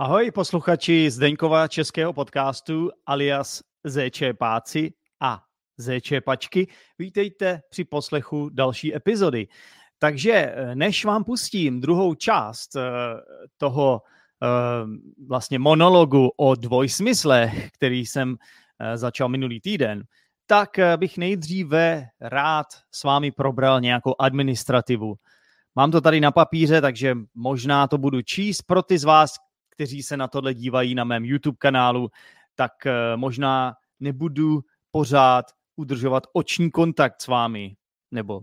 Ahoj 0.00 0.30
posluchači 0.30 1.10
Zdeňkova 1.10 1.68
českého 1.68 2.12
podcastu 2.12 2.90
alias 3.06 3.62
ZČ 3.84 4.22
Páci 4.38 4.92
a 5.20 5.42
ZČ 5.76 6.12
Pačky. 6.24 6.68
Vítejte 6.98 7.60
při 7.70 7.84
poslechu 7.84 8.48
další 8.48 8.96
epizody. 8.96 9.48
Takže 9.98 10.32
eh, 10.32 10.74
než 10.74 11.04
vám 11.04 11.24
pustím 11.24 11.80
druhou 11.80 12.14
část 12.14 12.76
eh, 12.76 12.80
toho 13.56 14.02
eh, 14.42 14.46
vlastně 15.28 15.58
monologu 15.58 16.30
o 16.36 16.54
dvojsmyslech, 16.54 17.70
který 17.70 18.06
jsem 18.06 18.36
začal 18.94 19.28
minulý 19.28 19.60
týden, 19.60 20.02
tak 20.46 20.70
bych 20.96 21.18
nejdříve 21.18 22.06
rád 22.20 22.66
s 22.92 23.04
vámi 23.04 23.30
probral 23.30 23.80
nějakou 23.80 24.14
administrativu. 24.18 25.14
Mám 25.74 25.90
to 25.90 26.00
tady 26.00 26.20
na 26.20 26.32
papíře, 26.32 26.80
takže 26.80 27.16
možná 27.34 27.86
to 27.86 27.98
budu 27.98 28.22
číst 28.22 28.62
pro 28.62 28.82
ty 28.82 28.98
z 28.98 29.04
vás, 29.04 29.34
kteří 29.80 30.02
se 30.02 30.16
na 30.16 30.28
tohle 30.28 30.54
dívají 30.54 30.94
na 30.94 31.04
mém 31.04 31.24
YouTube 31.24 31.56
kanálu, 31.58 32.10
tak 32.54 32.72
možná 33.16 33.74
nebudu 34.00 34.60
pořád 34.90 35.44
udržovat 35.76 36.26
oční 36.32 36.70
kontakt 36.70 37.22
s 37.22 37.26
vámi, 37.26 37.76
nebo 38.10 38.40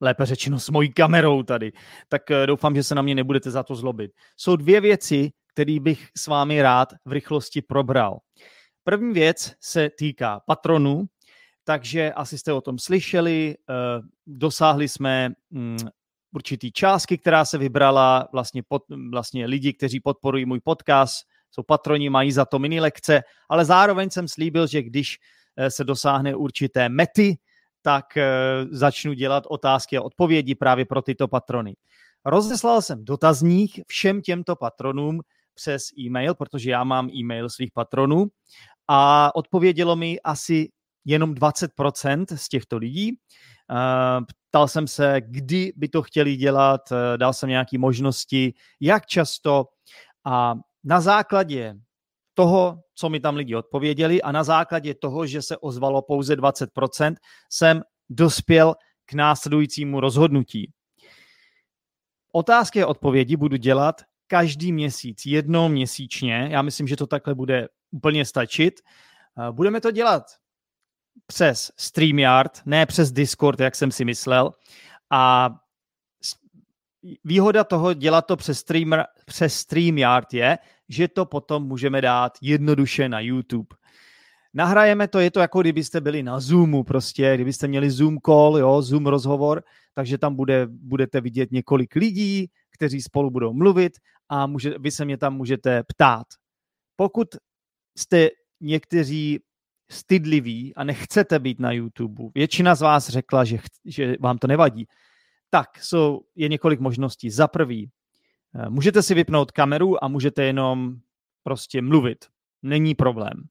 lépe 0.00 0.26
řečeno 0.26 0.60
s 0.60 0.70
mojí 0.70 0.92
kamerou 0.92 1.42
tady, 1.42 1.72
tak 2.08 2.30
eh, 2.30 2.46
doufám, 2.46 2.74
že 2.74 2.82
se 2.82 2.94
na 2.94 3.02
mě 3.02 3.14
nebudete 3.14 3.50
za 3.50 3.62
to 3.62 3.74
zlobit. 3.74 4.10
Jsou 4.36 4.56
dvě 4.56 4.80
věci, 4.80 5.30
které 5.52 5.80
bych 5.80 6.08
s 6.16 6.26
vámi 6.26 6.62
rád 6.62 6.92
v 7.04 7.12
rychlosti 7.12 7.62
probral. 7.62 8.18
První 8.84 9.12
věc 9.12 9.54
se 9.60 9.90
týká 9.90 10.40
patronů, 10.46 11.04
takže 11.64 12.12
asi 12.12 12.38
jste 12.38 12.52
o 12.52 12.60
tom 12.60 12.78
slyšeli, 12.78 13.54
eh, 13.54 13.74
dosáhli 14.26 14.88
jsme 14.88 15.30
mm, 15.50 15.78
určitý 16.34 16.72
částky, 16.72 17.18
která 17.18 17.44
se 17.44 17.58
vybrala, 17.58 18.28
vlastně, 18.32 18.62
pod, 18.62 18.82
vlastně 19.10 19.46
lidi, 19.46 19.72
kteří 19.72 20.00
podporují 20.00 20.44
můj 20.44 20.60
podcast, 20.60 21.26
jsou 21.50 21.62
patroni, 21.62 22.10
mají 22.10 22.32
za 22.32 22.44
to 22.44 22.58
mini 22.58 22.80
lekce, 22.80 23.22
ale 23.48 23.64
zároveň 23.64 24.10
jsem 24.10 24.28
slíbil, 24.28 24.66
že 24.66 24.82
když 24.82 25.18
eh, 25.56 25.70
se 25.70 25.84
dosáhne 25.84 26.34
určité 26.34 26.88
mety, 26.88 27.38
tak 27.82 28.16
eh, 28.16 28.26
začnu 28.70 29.12
dělat 29.12 29.44
otázky 29.48 29.96
a 29.96 30.02
odpovědi 30.02 30.54
právě 30.54 30.84
pro 30.84 31.02
tyto 31.02 31.28
patrony. 31.28 31.76
Rozeslal 32.24 32.82
jsem 32.82 33.04
dotazník 33.04 33.80
všem 33.86 34.22
těmto 34.22 34.56
patronům 34.56 35.20
přes 35.54 35.92
e-mail, 35.98 36.34
protože 36.34 36.70
já 36.70 36.84
mám 36.84 37.10
e-mail 37.10 37.50
svých 37.50 37.72
patronů 37.72 38.26
a 38.88 39.30
odpovědělo 39.34 39.96
mi 39.96 40.20
asi 40.20 40.68
jenom 41.04 41.34
20% 41.34 42.36
z 42.36 42.48
těchto 42.48 42.76
lidí. 42.76 43.18
Eh, 43.70 44.20
ptal 44.48 44.68
jsem 44.68 44.86
se, 44.86 45.20
kdy 45.20 45.72
by 45.76 45.88
to 45.88 46.02
chtěli 46.02 46.36
dělat, 46.36 46.80
eh, 46.92 47.18
dal 47.18 47.32
jsem 47.32 47.48
nějaké 47.48 47.78
možnosti, 47.78 48.54
jak 48.80 49.06
často 49.06 49.64
a 50.24 50.54
na 50.84 51.00
základě 51.00 51.74
toho, 52.34 52.80
co 52.94 53.08
mi 53.08 53.20
tam 53.20 53.36
lidi 53.36 53.54
odpověděli 53.54 54.22
a 54.22 54.32
na 54.32 54.44
základě 54.44 54.94
toho, 54.94 55.26
že 55.26 55.42
se 55.42 55.56
ozvalo 55.56 56.02
pouze 56.02 56.36
20%, 56.36 57.16
jsem 57.50 57.82
dospěl 58.10 58.74
k 59.06 59.12
následujícímu 59.12 60.00
rozhodnutí. 60.00 60.72
Otázky 62.32 62.82
a 62.82 62.86
odpovědi 62.86 63.36
budu 63.36 63.56
dělat 63.56 64.02
každý 64.26 64.72
měsíc, 64.72 65.26
jednou 65.26 65.68
měsíčně. 65.68 66.48
Já 66.50 66.62
myslím, 66.62 66.86
že 66.86 66.96
to 66.96 67.06
takhle 67.06 67.34
bude 67.34 67.68
úplně 67.90 68.24
stačit. 68.24 68.80
Budeme 69.50 69.80
to 69.80 69.90
dělat 69.90 70.22
přes 71.26 71.72
StreamYard, 71.76 72.62
ne 72.66 72.86
přes 72.86 73.12
Discord, 73.12 73.60
jak 73.60 73.74
jsem 73.74 73.90
si 73.90 74.04
myslel. 74.04 74.52
A 75.10 75.50
výhoda 77.24 77.64
toho 77.64 77.94
dělat 77.94 78.26
to 78.26 78.36
přes, 78.36 78.58
streamer, 78.58 79.04
přes 79.26 79.54
StreamYard 79.54 80.34
je, 80.34 80.58
že 80.88 81.08
to 81.08 81.26
potom 81.26 81.66
můžeme 81.66 82.00
dát 82.00 82.32
jednoduše 82.42 83.08
na 83.08 83.20
YouTube. 83.20 83.76
Nahrajeme 84.54 85.08
to, 85.08 85.18
je 85.18 85.30
to 85.30 85.40
jako 85.40 85.60
kdybyste 85.60 86.00
byli 86.00 86.22
na 86.22 86.40
Zoomu 86.40 86.84
prostě, 86.84 87.34
kdybyste 87.34 87.68
měli 87.68 87.90
Zoom 87.90 88.18
call, 88.26 88.58
jo, 88.58 88.82
Zoom 88.82 89.06
rozhovor, 89.06 89.62
takže 89.94 90.18
tam 90.18 90.34
bude, 90.34 90.66
budete 90.66 91.20
vidět 91.20 91.52
několik 91.52 91.94
lidí, 91.94 92.50
kteří 92.74 93.02
spolu 93.02 93.30
budou 93.30 93.52
mluvit 93.52 93.92
a 94.28 94.46
může, 94.46 94.78
vy 94.78 94.90
se 94.90 95.04
mě 95.04 95.16
tam 95.16 95.36
můžete 95.36 95.82
ptát. 95.82 96.26
Pokud 96.96 97.28
jste 97.98 98.28
někteří 98.60 99.40
stydliví 99.94 100.74
a 100.74 100.84
nechcete 100.84 101.38
být 101.38 101.60
na 101.60 101.72
YouTube, 101.72 102.24
většina 102.34 102.74
z 102.74 102.80
vás 102.80 103.08
řekla, 103.08 103.44
že, 103.44 103.58
že 103.84 104.16
vám 104.20 104.38
to 104.38 104.46
nevadí, 104.46 104.88
tak 105.50 105.82
jsou, 105.82 106.20
je 106.34 106.48
několik 106.48 106.80
možností. 106.80 107.30
Za 107.30 107.48
prvý, 107.48 107.90
eh, 108.54 108.68
můžete 108.68 109.02
si 109.02 109.14
vypnout 109.14 109.50
kameru 109.50 110.04
a 110.04 110.08
můžete 110.08 110.44
jenom 110.44 110.96
prostě 111.42 111.82
mluvit. 111.82 112.24
Není 112.62 112.94
problém. 112.94 113.44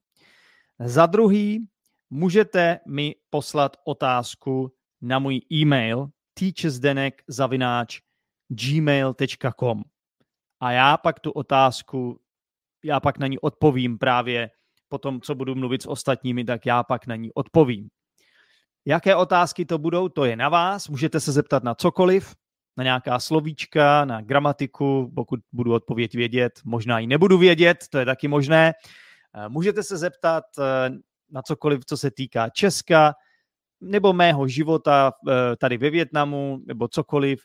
Za 0.78 1.06
druhý, 1.06 1.66
můžete 2.10 2.80
mi 2.86 3.14
poslat 3.30 3.76
otázku 3.84 4.72
na 5.00 5.18
můj 5.18 5.40
e-mail 5.52 6.08
teachersdenek 6.34 7.22
zavináč 7.28 8.00
gmail.com 8.48 9.82
a 10.60 10.72
já 10.72 10.96
pak 10.96 11.20
tu 11.20 11.30
otázku, 11.30 12.20
já 12.84 13.00
pak 13.00 13.18
na 13.18 13.26
ní 13.26 13.38
odpovím 13.38 13.98
právě 13.98 14.50
po 14.94 14.98
tom, 14.98 15.20
co 15.20 15.34
budu 15.34 15.54
mluvit 15.54 15.82
s 15.82 15.86
ostatními, 15.86 16.44
tak 16.44 16.66
já 16.66 16.82
pak 16.82 17.06
na 17.06 17.16
ní 17.16 17.32
odpovím. 17.34 17.88
Jaké 18.86 19.16
otázky 19.16 19.64
to 19.64 19.78
budou, 19.78 20.08
to 20.08 20.24
je 20.24 20.36
na 20.36 20.48
vás. 20.48 20.88
Můžete 20.88 21.20
se 21.20 21.32
zeptat 21.32 21.64
na 21.64 21.74
cokoliv, 21.74 22.34
na 22.76 22.84
nějaká 22.84 23.18
slovíčka, 23.18 24.04
na 24.04 24.20
gramatiku, 24.20 25.12
pokud 25.14 25.40
budu 25.52 25.74
odpověď 25.74 26.14
vědět, 26.14 26.52
možná 26.64 26.98
ji 26.98 27.06
nebudu 27.06 27.38
vědět, 27.38 27.84
to 27.90 27.98
je 27.98 28.04
taky 28.04 28.28
možné. 28.28 28.72
Eh, 29.34 29.48
můžete 29.48 29.82
se 29.82 29.96
zeptat 29.96 30.44
eh, 30.58 30.90
na 31.30 31.42
cokoliv, 31.42 31.84
co 31.86 31.96
se 31.96 32.10
týká 32.10 32.48
Česka, 32.48 33.14
nebo 33.80 34.12
mého 34.12 34.48
života 34.48 35.12
eh, 35.12 35.56
tady 35.56 35.76
ve 35.76 35.90
Větnamu, 35.90 36.62
nebo 36.66 36.88
cokoliv, 36.88 37.42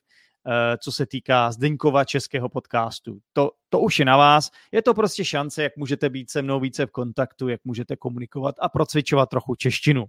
co 0.78 0.92
se 0.92 1.06
týká 1.06 1.52
Zdeňkova 1.52 2.04
českého 2.04 2.50
podcastu. 2.50 3.20
To, 3.34 3.52
to 3.70 3.80
už 3.80 4.00
je 4.00 4.06
na 4.06 4.18
vás. 4.18 4.52
Je 4.72 4.82
to 4.82 4.94
prostě 4.94 5.26
šance, 5.26 5.64
jak 5.64 5.78
můžete 5.78 6.10
být 6.10 6.32
se 6.32 6.42
mnou 6.42 6.60
více 6.60 6.86
v 6.86 6.92
kontaktu, 6.92 7.48
jak 7.48 7.62
můžete 7.64 7.96
komunikovat 7.96 8.56
a 8.60 8.70
procvičovat 8.70 9.30
trochu 9.30 9.56
češtinu. 9.56 10.06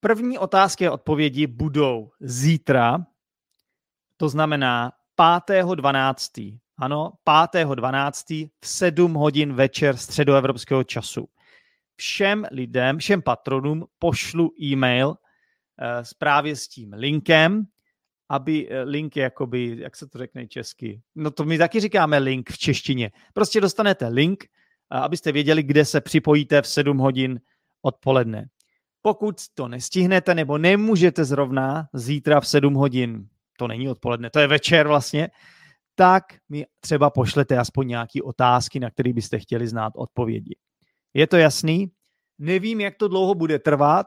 První 0.00 0.38
otázky 0.38 0.86
a 0.86 0.92
odpovědi 0.92 1.46
budou 1.46 2.10
zítra, 2.20 3.06
to 4.16 4.28
znamená 4.28 4.92
5.12. 5.18 6.58
Ano, 6.78 7.12
5.12. 7.26 8.50
v 8.60 8.68
7 8.68 9.14
hodin 9.14 9.54
večer 9.54 9.96
středoevropského 9.96 10.84
času. 10.84 11.28
Všem 11.96 12.46
lidem, 12.50 12.98
všem 12.98 13.22
patronům 13.22 13.86
pošlu 13.98 14.52
e-mail 14.62 15.08
uh, 15.08 15.16
právě 16.18 16.56
s 16.56 16.68
tím 16.68 16.92
linkem, 16.92 17.66
aby 18.32 18.68
uh, 18.68 18.74
link 18.84 19.16
jakoby, 19.16 19.76
jak 19.78 19.96
se 19.96 20.06
to 20.06 20.18
řekne 20.18 20.46
česky, 20.46 21.00
no 21.14 21.30
to 21.30 21.44
my 21.44 21.58
taky 21.58 21.80
říkáme 21.80 22.18
link 22.18 22.50
v 22.50 22.58
češtině. 22.58 23.10
Prostě 23.34 23.60
dostanete 23.60 24.08
link, 24.08 24.44
uh, 24.94 24.98
abyste 24.98 25.32
věděli, 25.32 25.62
kde 25.62 25.84
se 25.84 26.00
připojíte 26.00 26.62
v 26.62 26.66
7 26.66 26.98
hodin 26.98 27.40
odpoledne. 27.82 28.48
Pokud 29.02 29.36
to 29.54 29.68
nestihnete 29.68 30.34
nebo 30.34 30.58
nemůžete 30.58 31.24
zrovna 31.24 31.88
zítra 31.92 32.40
v 32.40 32.48
7 32.48 32.74
hodin, 32.74 33.28
to 33.58 33.68
není 33.68 33.88
odpoledne, 33.88 34.30
to 34.30 34.40
je 34.40 34.46
večer 34.46 34.88
vlastně, 34.88 35.28
tak 35.94 36.24
mi 36.48 36.66
třeba 36.80 37.10
pošlete 37.10 37.58
aspoň 37.58 37.88
nějaké 37.88 38.22
otázky, 38.22 38.80
na 38.80 38.90
které 38.90 39.12
byste 39.12 39.38
chtěli 39.38 39.68
znát 39.68 39.92
odpovědi. 39.96 40.56
Je 41.14 41.26
to 41.26 41.36
jasný? 41.36 41.90
Nevím, 42.38 42.80
jak 42.80 42.96
to 42.96 43.08
dlouho 43.08 43.34
bude 43.34 43.58
trvat, 43.58 44.06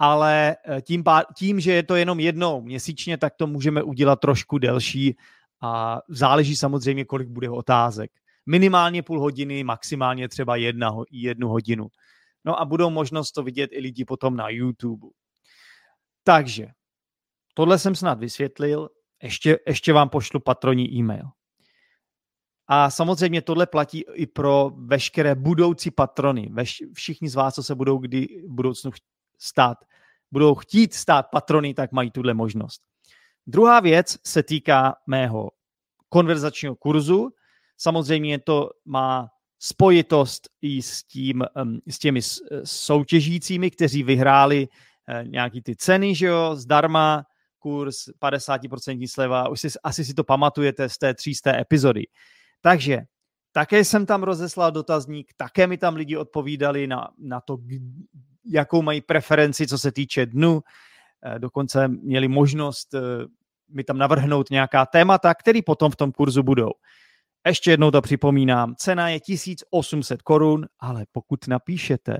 ale 0.00 0.56
eh, 0.64 0.80
tím, 0.82 1.04
tím, 1.36 1.60
že 1.60 1.72
je 1.72 1.82
to 1.82 1.96
jenom 1.96 2.20
jednou 2.20 2.60
měsíčně, 2.60 3.18
tak 3.18 3.34
to 3.36 3.46
můžeme 3.46 3.82
udělat 3.82 4.20
trošku 4.20 4.58
delší 4.58 5.16
a 5.62 6.00
záleží 6.08 6.56
samozřejmě, 6.56 7.04
kolik 7.04 7.28
bude 7.28 7.50
otázek. 7.50 8.10
Minimálně 8.46 9.02
půl 9.02 9.20
hodiny, 9.20 9.64
maximálně 9.64 10.28
třeba 10.28 10.56
jedna, 10.56 10.92
jednu 11.10 11.48
hodinu. 11.48 11.88
No 12.44 12.60
a 12.60 12.64
budou 12.64 12.90
možnost 12.90 13.32
to 13.32 13.42
vidět 13.42 13.70
i 13.72 13.80
lidi 13.80 14.04
potom 14.04 14.36
na 14.36 14.48
YouTube. 14.48 15.06
Takže, 16.24 16.66
tohle 17.54 17.78
jsem 17.78 17.94
snad 17.94 18.18
vysvětlil 18.18 18.88
ještě, 19.22 19.58
ještě 19.66 19.92
vám 19.92 20.08
pošlu 20.08 20.40
patroní 20.40 20.94
e-mail. 20.94 21.24
A 22.66 22.90
samozřejmě 22.90 23.42
tohle 23.42 23.66
platí 23.66 24.04
i 24.14 24.26
pro 24.26 24.70
veškeré 24.76 25.34
budoucí 25.34 25.90
patrony. 25.90 26.48
Veš, 26.52 26.82
všichni 26.94 27.28
z 27.28 27.34
vás, 27.34 27.54
co 27.54 27.62
se 27.62 27.74
budou 27.74 27.98
kdy 27.98 28.26
v 28.48 28.52
budoucnu 28.52 28.90
stát, 29.42 29.78
budou 30.32 30.54
chtít 30.54 30.94
stát 30.94 31.26
patrony, 31.32 31.74
tak 31.74 31.92
mají 31.92 32.10
tuhle 32.10 32.34
možnost. 32.34 32.82
Druhá 33.46 33.80
věc 33.80 34.18
se 34.26 34.42
týká 34.42 34.96
mého 35.06 35.50
konverzačního 36.08 36.76
kurzu. 36.76 37.30
Samozřejmě 37.76 38.38
to 38.38 38.70
má 38.84 39.28
spojitost 39.58 40.48
i 40.62 40.82
s, 40.82 41.04
tím, 41.04 41.44
s 41.88 41.98
těmi 41.98 42.20
soutěžícími, 42.64 43.70
kteří 43.70 44.02
vyhráli 44.02 44.68
eh, 45.08 45.24
nějaký 45.26 45.62
ty 45.62 45.76
ceny, 45.76 46.14
že 46.14 46.26
jo, 46.26 46.56
zdarma, 46.56 47.24
kurz 47.58 47.96
50% 48.22 49.06
sleva, 49.10 49.48
už 49.48 49.60
si, 49.60 49.68
asi 49.84 50.04
si 50.04 50.14
to 50.14 50.24
pamatujete 50.24 50.88
z 50.88 50.98
té 50.98 51.14
třísté 51.14 51.60
epizody. 51.60 52.06
Takže 52.60 53.00
Také 53.52 53.84
jsem 53.84 54.06
tam 54.06 54.22
rozeslal 54.22 54.72
dotazník, 54.72 55.32
také 55.36 55.66
mi 55.66 55.78
tam 55.78 55.96
lidi 55.96 56.16
odpovídali 56.16 56.86
na, 56.86 57.08
na 57.18 57.40
to, 57.40 57.58
jakou 58.44 58.82
mají 58.82 59.00
preferenci, 59.00 59.66
co 59.66 59.78
se 59.78 59.92
týče 59.92 60.26
dnu. 60.26 60.60
Eh, 61.24 61.38
dokonce 61.38 61.88
měli 61.88 62.28
možnost 62.28 62.94
eh, 62.94 63.00
mi 63.68 63.84
tam 63.84 63.98
navrhnout 63.98 64.50
nějaká 64.50 64.86
témata, 64.86 65.34
které 65.34 65.60
potom 65.66 65.92
v 65.92 65.96
tom 65.96 66.12
kurzu 66.12 66.42
budou. 66.42 66.70
Ještě 67.46 67.70
jednou 67.70 67.90
to 67.90 68.00
připomínám, 68.00 68.74
cena 68.74 69.08
je 69.08 69.20
1800 69.20 70.22
korun, 70.22 70.66
ale 70.78 71.06
pokud 71.12 71.48
napíšete 71.48 72.18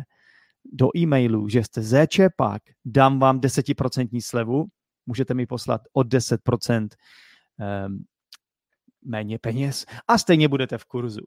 do 0.73 0.89
e-mailu, 0.97 1.49
že 1.49 1.65
jste 1.65 1.83
zčepak, 1.83 2.63
dám 2.85 3.19
vám 3.19 3.41
10% 3.41 4.21
slevu, 4.21 4.67
můžete 5.07 5.35
mi 5.35 5.47
poslat 5.47 5.81
o 5.93 6.01
10% 6.01 6.89
um, 7.87 8.05
méně 9.05 9.39
peněz 9.39 9.87
a 10.09 10.19
stejně 10.19 10.49
budete 10.49 10.79
v 10.79 10.85
kurzu. 10.85 11.21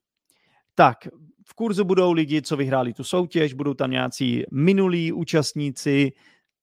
Tak, 0.76 0.98
v 1.46 1.54
kurzu 1.54 1.84
budou 1.84 2.12
lidi, 2.12 2.42
co 2.42 2.58
vyhráli 2.58 2.94
tu 2.94 3.04
soutěž, 3.04 3.54
budou 3.54 3.74
tam 3.74 3.92
nějací 3.92 4.44
minulí 4.52 5.12
účastníci 5.12 6.12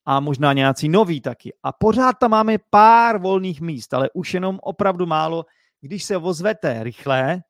a 0.04 0.20
možná 0.20 0.52
nějací 0.52 0.88
noví 0.88 1.20
taky. 1.20 1.52
A 1.62 1.72
pořád 1.72 2.12
tam 2.12 2.30
máme 2.30 2.56
pár 2.70 3.18
volných 3.18 3.60
míst, 3.60 3.94
ale 3.94 4.10
už 4.14 4.34
jenom 4.34 4.58
opravdu 4.62 5.06
málo. 5.06 5.44
Když 5.80 6.04
se 6.04 6.16
ozvete 6.16 6.84
rychle, 6.84 7.42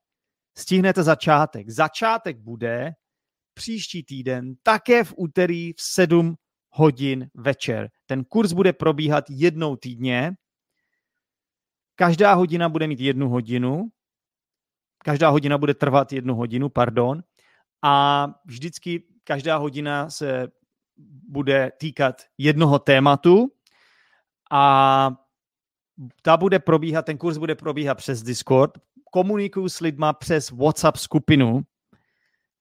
stihnete 0.57 1.03
začátek. 1.03 1.71
Začátek 1.71 2.39
bude 2.39 2.93
příští 3.55 4.05
týden, 4.05 4.55
také 4.63 5.05
v 5.05 5.15
úterý 5.17 5.73
v 5.73 5.81
7 5.81 6.35
hodin 6.71 7.29
večer. 7.35 7.89
Ten 8.07 8.25
kurz 8.25 8.53
bude 8.53 8.73
probíhat 8.73 9.25
jednou 9.31 9.77
týdně. 9.77 10.33
Každá 11.95 12.35
hodina 12.35 12.69
bude 12.69 12.87
mít 12.87 13.01
jednu 13.01 13.29
hodinu. 13.29 13.89
Každá 15.05 15.29
hodina 15.29 15.59
bude 15.59 15.75
trvat 15.75 16.13
jednu 16.13 16.35
hodinu, 16.35 16.69
pardon. 16.69 17.23
A 17.83 18.27
vždycky 18.45 19.03
každá 19.25 19.57
hodina 19.57 20.11
se 20.11 20.49
bude 21.29 21.73
týkat 21.79 22.23
jednoho 22.39 22.79
tématu 22.79 23.53
a 24.51 25.11
ta 26.23 26.37
bude 26.37 26.59
probíhat, 26.59 27.07
ten 27.07 27.19
kurz 27.19 27.39
bude 27.39 27.55
probíhat 27.55 27.95
přes 27.95 28.23
Discord. 28.23 28.79
Komunikuju 29.11 29.69
s 29.69 29.81
lidma 29.81 30.13
přes 30.13 30.51
WhatsApp 30.51 30.97
skupinu, 30.97 31.61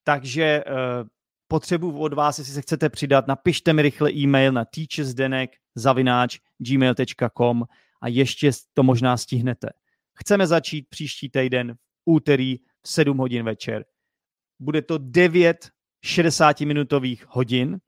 takže 0.03 0.63
uh, 0.68 1.07
potřebuji 1.47 1.97
od 1.97 2.13
vás, 2.13 2.39
jestli 2.39 2.53
se 2.53 2.62
chcete 2.62 2.89
přidat, 2.89 3.27
napište 3.27 3.74
mi 3.74 3.81
rychle 3.81 4.12
e-mail 4.12 4.51
na 4.51 4.65
teachersdenek 4.65 5.51
zavináč 5.75 6.39
gmail.com 6.57 7.63
a 8.01 8.07
ještě 8.07 8.51
to 8.74 8.83
možná 8.83 9.18
stihnete. 9.18 9.69
Chceme 10.13 10.47
začít 10.47 10.89
příští 10.89 11.30
týden 11.30 11.75
úterý 12.09 12.57
v 12.81 12.89
7 12.89 13.17
hodin 13.17 13.45
večer. 13.45 13.85
Bude 14.59 14.81
to 14.81 14.97
9 14.97 15.69
60-minutových 16.06 17.25
hodin 17.27 17.79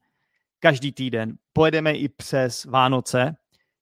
každý 0.59 0.91
týden. 0.91 1.37
Pojedeme 1.53 1.93
i 1.93 2.09
přes 2.09 2.65
Vánoce. 2.65 3.35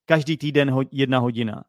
Každý 0.06 0.38
týden 0.38 0.72
ho, 0.72 0.82
jedna 0.92 1.20
hodina. 1.20 1.64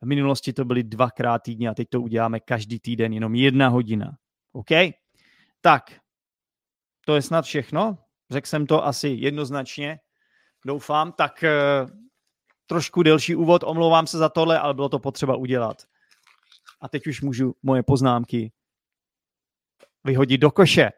V 0.00 0.06
minulosti 0.06 0.52
to 0.52 0.64
byly 0.64 0.82
dvakrát 0.82 1.42
týdně 1.42 1.68
a 1.68 1.74
teď 1.74 1.88
to 1.88 2.00
uděláme 2.00 2.40
každý 2.40 2.80
týden 2.80 3.12
jenom 3.12 3.34
jedna 3.34 3.68
hodina. 3.68 4.16
OK? 4.52 4.70
Tak, 5.60 6.00
to 7.06 7.14
je 7.14 7.22
snad 7.22 7.44
všechno. 7.44 7.98
Řekl 8.30 8.46
jsem 8.46 8.66
to 8.66 8.86
asi 8.86 9.08
jednoznačně, 9.08 9.98
doufám. 10.66 11.12
Tak 11.12 11.44
e, 11.44 11.52
trošku 12.66 13.02
delší 13.02 13.34
úvod, 13.34 13.62
omlouvám 13.64 14.06
se 14.06 14.18
za 14.18 14.28
tohle, 14.28 14.58
ale 14.58 14.74
bylo 14.74 14.88
to 14.88 14.98
potřeba 14.98 15.36
udělat. 15.36 15.82
A 16.82 16.88
teď 16.88 17.06
už 17.06 17.22
můžu 17.22 17.54
moje 17.62 17.82
poznámky 17.82 18.52
vyhodit 20.04 20.40
do 20.40 20.50
koše. 20.50 20.90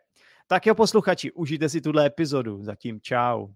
Tak 0.46 0.66
jo, 0.66 0.74
posluchači, 0.74 1.32
užijte 1.32 1.68
si 1.68 1.80
tuhle 1.80 2.06
epizodu. 2.06 2.62
Zatím 2.62 3.00
čau. 3.00 3.48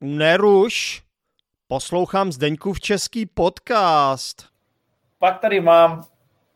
Neruš, 0.00 1.02
poslouchám 1.68 2.32
Zdeňkův 2.32 2.80
český 2.80 3.26
podcast. 3.26 4.48
Pak 5.18 5.40
tady 5.40 5.60
mám 5.60 6.02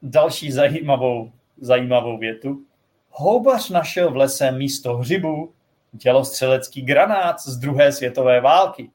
další 0.03 0.53
zajímavou, 0.53 1.33
zajímavou 1.61 2.19
větu. 2.19 2.65
Houbař 3.11 3.71
našel 3.71 4.11
v 4.11 4.17
lese 4.17 4.53
místo 4.53 4.97
hřibu 4.97 5.55
dělostřelecký 5.93 6.83
granát 6.83 7.41
z 7.41 7.57
druhé 7.57 7.93
světové 7.93 8.41
války 8.41 8.91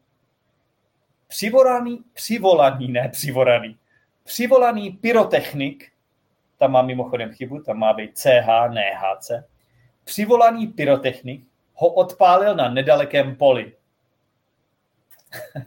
přivolaný, 1.34 2.04
přivolaný, 2.14 2.88
ne 2.88 3.10
přivoraný, 3.10 3.78
přivolaný 4.24 4.92
pyrotechnik, 4.92 5.92
tam 6.58 6.72
má 6.72 6.82
mimochodem 6.82 7.32
chybu, 7.32 7.60
tam 7.60 7.78
má 7.78 7.94
být 7.94 8.18
CH, 8.18 8.48
ne 8.70 8.92
HC, 8.96 9.32
přivolaný 10.04 10.68
pyrotechnik 10.68 11.48
ho 11.74 11.88
odpálil 11.88 12.56
na 12.56 12.70
nedalekém 12.70 13.36
poli. 13.36 13.74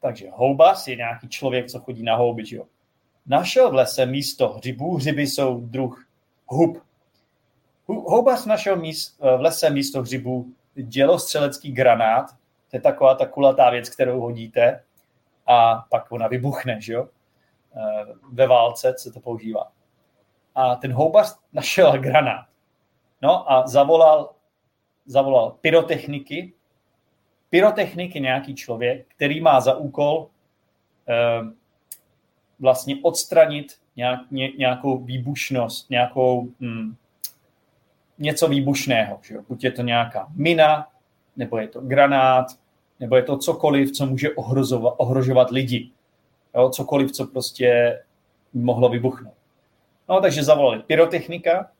Takže 0.00 0.30
houbas 0.30 0.88
je 0.88 0.96
nějaký 0.96 1.28
člověk, 1.28 1.66
co 1.66 1.80
chodí 1.80 2.02
na 2.02 2.16
houby, 2.16 2.46
že 2.46 2.56
jo. 2.56 2.66
Našel 3.26 3.70
v 3.70 3.74
lese 3.74 4.06
místo 4.06 4.48
hřibů, 4.48 4.96
hřiby 4.96 5.22
jsou 5.22 5.60
druh 5.60 6.06
hub. 6.46 6.82
Houbař 7.88 8.44
našel 8.44 8.76
míst, 8.76 9.18
v 9.20 9.40
lese 9.40 9.70
místo 9.70 10.02
hřibů 10.02 10.46
dělostřelecký 10.74 11.72
granát, 11.72 12.30
to 12.70 12.76
je 12.76 12.80
taková 12.80 13.14
ta 13.14 13.26
kulatá 13.26 13.70
věc, 13.70 13.88
kterou 13.88 14.20
hodíte 14.20 14.84
a 15.46 15.84
pak 15.90 16.12
ona 16.12 16.28
vybuchne, 16.28 16.80
že 16.80 16.92
jo? 16.92 17.08
Eh, 17.76 18.04
ve 18.32 18.46
válce 18.46 18.94
se 18.98 19.12
to 19.12 19.20
používá. 19.20 19.72
A 20.54 20.76
ten 20.76 20.92
houbař 20.92 21.36
našel 21.52 21.98
granát. 21.98 22.46
No 23.22 23.52
a 23.52 23.66
zavolal, 23.66 24.34
zavolal 25.06 25.56
pyrotechniky. 25.60 26.52
Pyrotechnik 27.50 28.14
je 28.14 28.20
nějaký 28.20 28.54
člověk, 28.54 29.06
který 29.16 29.40
má 29.40 29.60
za 29.60 29.76
úkol 29.76 30.28
eh, 31.08 31.40
vlastně 32.60 32.96
odstranit 33.02 33.78
nějak, 33.96 34.20
ně, 34.30 34.52
nějakou 34.58 34.98
výbušnost, 34.98 35.90
nějakou 35.90 36.48
hm, 36.60 36.94
něco 38.18 38.48
výbušného. 38.48 39.18
Že 39.22 39.34
jo? 39.34 39.42
Buď 39.48 39.64
je 39.64 39.70
to 39.70 39.82
nějaká 39.82 40.26
mina, 40.34 40.88
nebo 41.36 41.58
je 41.58 41.68
to 41.68 41.80
granát, 41.80 42.46
nebo 43.00 43.16
je 43.16 43.22
to 43.22 43.38
cokoliv, 43.38 43.92
co 43.92 44.06
může 44.06 44.30
ohrozovat, 44.30 44.94
ohrožovat 44.96 45.50
lidi. 45.50 45.90
Jo, 46.54 46.70
cokoliv, 46.70 47.12
co 47.12 47.26
prostě 47.26 47.98
mohlo 48.54 48.88
vybuchnout. 48.88 49.34
No, 50.08 50.20
takže 50.20 50.44
zavolali 50.44 50.82
pyrotechnika 50.82 51.70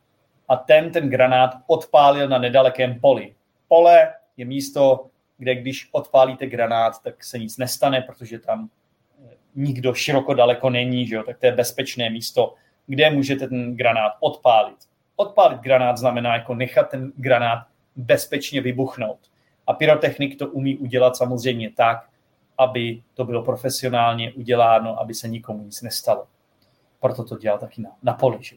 a 0.47 0.55
ten 0.55 0.91
ten 0.91 1.09
granát 1.09 1.55
odpálil 1.67 2.27
na 2.27 2.37
nedalekém 2.37 2.99
poli. 2.99 3.35
Pole 3.67 4.13
je 4.37 4.45
místo, 4.45 5.05
kde 5.37 5.55
když 5.55 5.89
odpálíte 5.91 6.47
granát, 6.47 7.03
tak 7.03 7.23
se 7.23 7.39
nic 7.39 7.57
nestane, 7.57 8.01
protože 8.01 8.39
tam 8.39 8.69
eh, 9.25 9.35
nikdo 9.55 9.93
široko 9.93 10.33
daleko 10.33 10.69
není, 10.69 11.07
že 11.07 11.15
jo? 11.15 11.23
tak 11.23 11.37
to 11.37 11.45
je 11.45 11.51
bezpečné 11.51 12.09
místo, 12.09 12.55
kde 12.87 13.09
můžete 13.09 13.47
ten 13.47 13.75
granát 13.75 14.13
odpálit. 14.19 14.88
Odpálit 15.19 15.59
granát 15.59 15.97
znamená 15.97 16.33
jako 16.35 16.55
nechat 16.55 16.89
ten 16.89 17.11
granát 17.15 17.67
bezpečně 17.95 18.61
vybuchnout. 18.61 19.19
A 19.67 19.73
pyrotechnik 19.73 20.39
to 20.39 20.47
umí 20.47 20.77
udělat 20.77 21.17
samozřejmě 21.17 21.71
tak, 21.71 22.09
aby 22.57 23.03
to 23.13 23.25
bylo 23.25 23.43
profesionálně 23.43 24.33
uděláno, 24.33 24.99
aby 24.99 25.13
se 25.13 25.27
nikomu 25.27 25.63
nic 25.63 25.81
nestalo. 25.81 26.27
Proto 26.99 27.23
to 27.23 27.37
dělal 27.37 27.59
taky 27.59 27.81
na, 27.81 27.89
na 28.03 28.13
poli. 28.13 28.37
Že? 28.41 28.55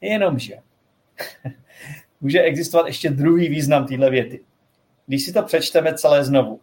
Jenomže 0.00 0.58
může 2.20 2.40
existovat 2.40 2.86
ještě 2.86 3.10
druhý 3.10 3.48
význam 3.48 3.86
téhle 3.86 4.10
věty. 4.10 4.44
Když 5.06 5.24
si 5.24 5.32
to 5.32 5.42
přečteme 5.42 5.94
celé 5.94 6.24
znovu. 6.24 6.60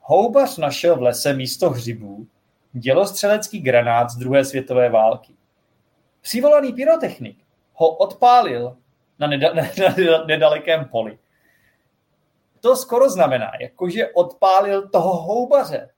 Houbař 0.00 0.58
našel 0.58 0.96
v 0.96 1.02
lese 1.02 1.34
místo 1.34 1.70
hřibů 1.70 2.26
dělostřelecký 2.72 3.60
granát 3.60 4.10
z 4.10 4.16
druhé 4.16 4.44
světové 4.44 4.88
války. 4.88 5.32
Přivolaný 6.20 6.72
pyrotechnik 6.72 7.42
ho 7.72 7.88
odpálil 7.88 8.76
na, 9.18 9.28
neda- 9.28 9.54
na 10.18 10.24
nedalekém 10.24 10.84
poli 10.84 11.18
to 12.62 12.76
skoro 12.76 13.10
znamená, 13.10 13.52
jakože 13.60 14.12
odpálil 14.12 14.88
toho 14.88 15.22
houbaře. 15.22 15.90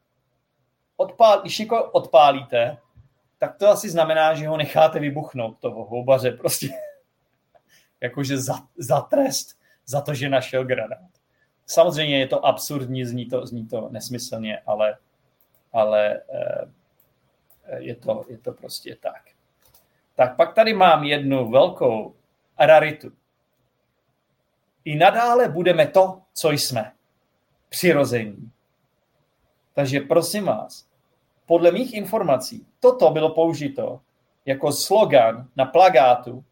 Odpál, 0.97 1.40
když 1.40 1.59
někoho 1.59 1.90
odpálíte, 1.90 2.76
tak 3.38 3.57
to 3.57 3.69
asi 3.69 3.90
znamená, 3.90 4.35
že 4.35 4.49
ho 4.49 4.57
necháte 4.57 5.00
vybuchnout, 5.00 5.59
toho 5.59 5.85
houbaře, 5.85 6.31
prostě 6.31 6.69
jakože 8.00 8.38
za, 8.38 8.54
za 8.76 9.00
trest, 9.00 9.59
za 9.87 10.00
to, 10.00 10.14
že 10.14 10.28
našel 10.28 10.64
granát. 10.64 11.11
Samozřejmě 11.66 12.19
je 12.19 12.26
to 12.26 12.47
absurdní, 12.47 13.04
zní 13.04 13.26
to, 13.26 13.47
zní 13.47 13.66
to 13.66 13.88
nesmyslně, 13.88 14.59
ale, 14.66 14.97
ale 15.73 16.23
eh, 16.33 16.69
je, 17.76 17.95
to, 17.95 18.25
je 18.28 18.38
to 18.38 18.52
prostě 18.52 18.97
tak. 18.97 19.34
Tak 20.16 20.37
pak 20.37 20.54
tady 20.54 20.75
mám 20.75 21.04
jednu 21.04 21.50
velkou 21.50 22.14
raritu 22.59 23.12
i 24.85 24.97
nadále 24.97 25.49
budeme 25.49 25.87
to, 25.87 26.21
co 26.35 26.50
jsme. 26.50 26.92
Přirození. 27.68 28.50
Takže 29.75 30.00
prosím 30.00 30.44
vás, 30.44 30.88
podle 31.47 31.73
mých 31.73 31.94
informací, 31.94 32.66
toto 32.80 33.11
bylo 33.11 33.35
použito 33.35 34.00
jako 34.47 34.73
slogan 34.73 35.49
na 35.56 35.64
plagátu 35.64 36.44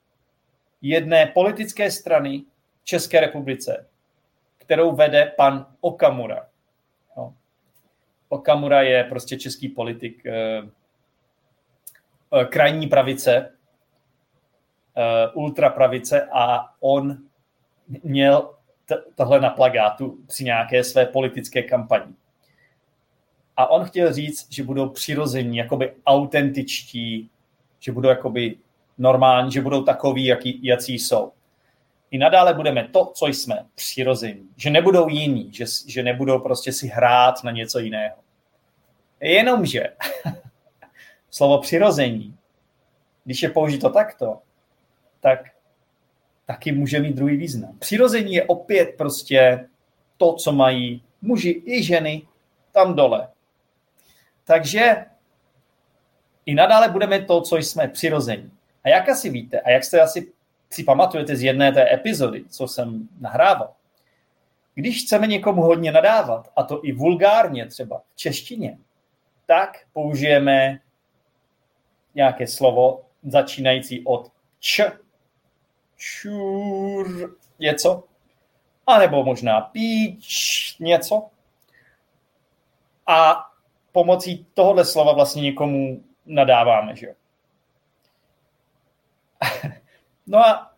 jedné 0.82 1.26
politické 1.26 1.90
strany 1.90 2.44
České 2.84 3.20
republice, 3.20 3.86
kterou 4.58 4.94
vede 4.96 5.32
pan 5.36 5.66
Okamura. 5.80 6.46
Okamura 8.28 8.82
je 8.82 9.04
prostě 9.04 9.38
český 9.38 9.68
politik 9.68 10.26
eh, 10.26 10.62
krajní 12.48 12.86
pravice, 12.86 13.50
eh, 14.96 15.28
ultrapravice 15.34 16.28
a 16.32 16.64
on 16.80 17.18
měl 18.02 18.50
t- 18.86 19.02
tohle 19.14 19.40
na 19.40 19.50
plagátu 19.50 20.18
při 20.26 20.44
nějaké 20.44 20.84
své 20.84 21.06
politické 21.06 21.62
kampani. 21.62 22.12
A 23.56 23.70
on 23.70 23.84
chtěl 23.84 24.12
říct, 24.12 24.52
že 24.52 24.62
budou 24.62 24.88
přirození, 24.88 25.56
jakoby 25.56 25.92
autentičtí, 26.06 27.30
že 27.80 27.92
budou 27.92 28.08
jakoby 28.08 28.56
normální, 28.98 29.52
že 29.52 29.60
budou 29.60 29.82
takový, 29.82 30.24
jaký, 30.24 30.60
jací 30.62 30.98
jsou. 30.98 31.32
I 32.10 32.18
nadále 32.18 32.54
budeme 32.54 32.88
to, 32.88 33.12
co 33.14 33.26
jsme, 33.26 33.66
přirození. 33.74 34.48
Že 34.56 34.70
nebudou 34.70 35.08
jiní, 35.08 35.52
že, 35.52 35.64
že 35.86 36.02
nebudou 36.02 36.38
prostě 36.38 36.72
si 36.72 36.88
hrát 36.88 37.44
na 37.44 37.50
něco 37.50 37.78
jiného. 37.78 38.16
Jenomže 39.20 39.84
slovo 41.32 41.58
přirození, 41.58 42.36
když 43.24 43.42
je 43.42 43.50
použito 43.50 43.90
takto, 43.90 44.38
tak 45.20 45.38
taky 46.46 46.72
může 46.72 47.00
mít 47.00 47.16
druhý 47.16 47.36
význam. 47.36 47.78
Přirození 47.78 48.34
je 48.34 48.44
opět 48.44 48.94
prostě 48.98 49.68
to, 50.16 50.32
co 50.32 50.52
mají 50.52 51.02
muži 51.22 51.62
i 51.66 51.82
ženy 51.82 52.22
tam 52.72 52.94
dole. 52.94 53.28
Takže 54.44 55.04
i 56.46 56.54
nadále 56.54 56.88
budeme 56.88 57.22
to, 57.22 57.40
co 57.40 57.56
jsme 57.56 57.88
přirození. 57.88 58.50
A 58.84 58.88
jak 58.88 59.08
asi 59.08 59.30
víte, 59.30 59.60
a 59.60 59.70
jak 59.70 59.84
jste 59.84 60.00
asi 60.00 60.32
si 60.70 60.84
pamatujete 60.84 61.36
z 61.36 61.42
jedné 61.42 61.72
té 61.72 61.94
epizody, 61.94 62.44
co 62.48 62.68
jsem 62.68 63.08
nahrával, 63.20 63.72
když 64.74 65.04
chceme 65.04 65.26
někomu 65.26 65.62
hodně 65.62 65.92
nadávat, 65.92 66.52
a 66.56 66.62
to 66.62 66.84
i 66.84 66.92
vulgárně 66.92 67.66
třeba 67.66 67.98
v 67.98 68.16
češtině, 68.16 68.78
tak 69.46 69.78
použijeme 69.92 70.80
nějaké 72.14 72.46
slovo 72.46 73.04
začínající 73.22 74.04
od 74.04 74.32
č, 74.60 74.92
čur, 75.96 77.36
něco, 77.58 78.04
anebo 78.86 79.24
možná 79.24 79.60
píč, 79.60 80.76
něco. 80.80 81.28
A 83.06 83.46
pomocí 83.92 84.46
tohohle 84.54 84.84
slova 84.84 85.12
vlastně 85.12 85.42
někomu 85.42 86.04
nadáváme, 86.26 86.96
že 86.96 87.06
jo. 87.06 87.14
no 90.26 90.38
a 90.38 90.72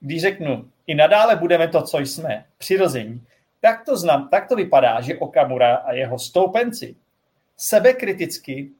když 0.00 0.22
řeknu, 0.22 0.70
i 0.86 0.94
nadále 0.94 1.36
budeme 1.36 1.68
to, 1.68 1.82
co 1.82 1.98
jsme, 1.98 2.44
přirození, 2.58 3.26
tak 3.60 3.84
to, 3.84 3.96
znám, 3.96 4.28
tak 4.28 4.48
to 4.48 4.56
vypadá, 4.56 5.00
že 5.00 5.18
Okamura 5.18 5.76
a 5.76 5.92
jeho 5.92 6.18
stoupenci 6.18 6.96
sebekriticky 7.56 8.70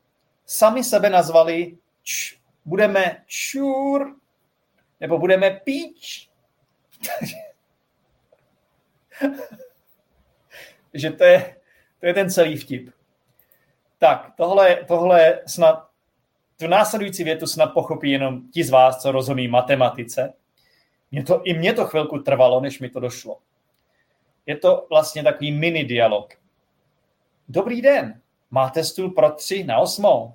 sami 0.45 0.83
sebe 0.83 1.09
nazvali 1.09 1.77
č, 2.03 2.35
budeme 2.65 3.23
čur, 3.25 4.15
nebo 4.99 5.19
budeme 5.19 5.51
píč. 5.51 6.29
že 10.93 11.11
to 11.11 11.23
je, 11.23 11.55
to 11.99 12.05
je 12.05 12.13
ten 12.13 12.29
celý 12.29 12.57
vtip. 12.57 12.89
Tak, 13.97 14.33
tohle, 14.37 14.75
tohle 14.87 15.41
snad, 15.47 15.89
tu 16.59 16.67
následující 16.67 17.23
větu 17.23 17.47
snad 17.47 17.67
pochopí 17.67 18.11
jenom 18.11 18.51
ti 18.51 18.63
z 18.63 18.69
vás, 18.69 19.01
co 19.01 19.11
rozumí 19.11 19.47
matematice. 19.47 20.33
Mě 21.11 21.23
to, 21.23 21.43
I 21.43 21.53
mě 21.53 21.73
to 21.73 21.85
chvilku 21.85 22.19
trvalo, 22.19 22.61
než 22.61 22.79
mi 22.79 22.89
to 22.89 22.99
došlo. 22.99 23.39
Je 24.45 24.57
to 24.57 24.87
vlastně 24.89 25.23
takový 25.23 25.51
mini 25.51 25.83
dialog. 25.83 26.33
Dobrý 27.47 27.81
den, 27.81 28.21
máte 28.51 28.83
stůl 28.83 29.11
pro 29.11 29.31
tři 29.31 29.63
na 29.63 29.77
osmou? 29.77 30.33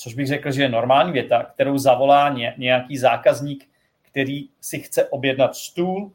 Což 0.00 0.14
bych 0.14 0.26
řekl, 0.26 0.50
že 0.50 0.62
je 0.62 0.68
normální 0.68 1.12
věta, 1.12 1.42
kterou 1.42 1.78
zavolá 1.78 2.36
nějaký 2.56 2.98
zákazník, 2.98 3.68
který 4.02 4.48
si 4.60 4.80
chce 4.80 5.08
objednat 5.08 5.54
stůl 5.56 6.12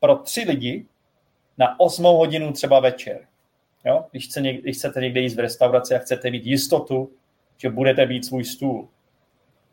pro 0.00 0.16
tři 0.16 0.40
lidi 0.40 0.86
na 1.58 1.80
osmou 1.80 2.16
hodinu 2.16 2.52
třeba 2.52 2.80
večer. 2.80 3.26
Jo? 3.84 4.04
Když, 4.10 4.26
chce 4.26 4.40
někde, 4.40 4.62
když 4.62 4.76
chcete 4.76 5.00
někde 5.00 5.20
jít 5.20 5.34
v 5.34 5.38
restauraci 5.38 5.94
a 5.94 5.98
chcete 5.98 6.30
mít 6.30 6.46
jistotu, 6.46 7.12
že 7.56 7.70
budete 7.70 8.06
mít 8.06 8.24
svůj 8.24 8.44
stůl, 8.44 8.88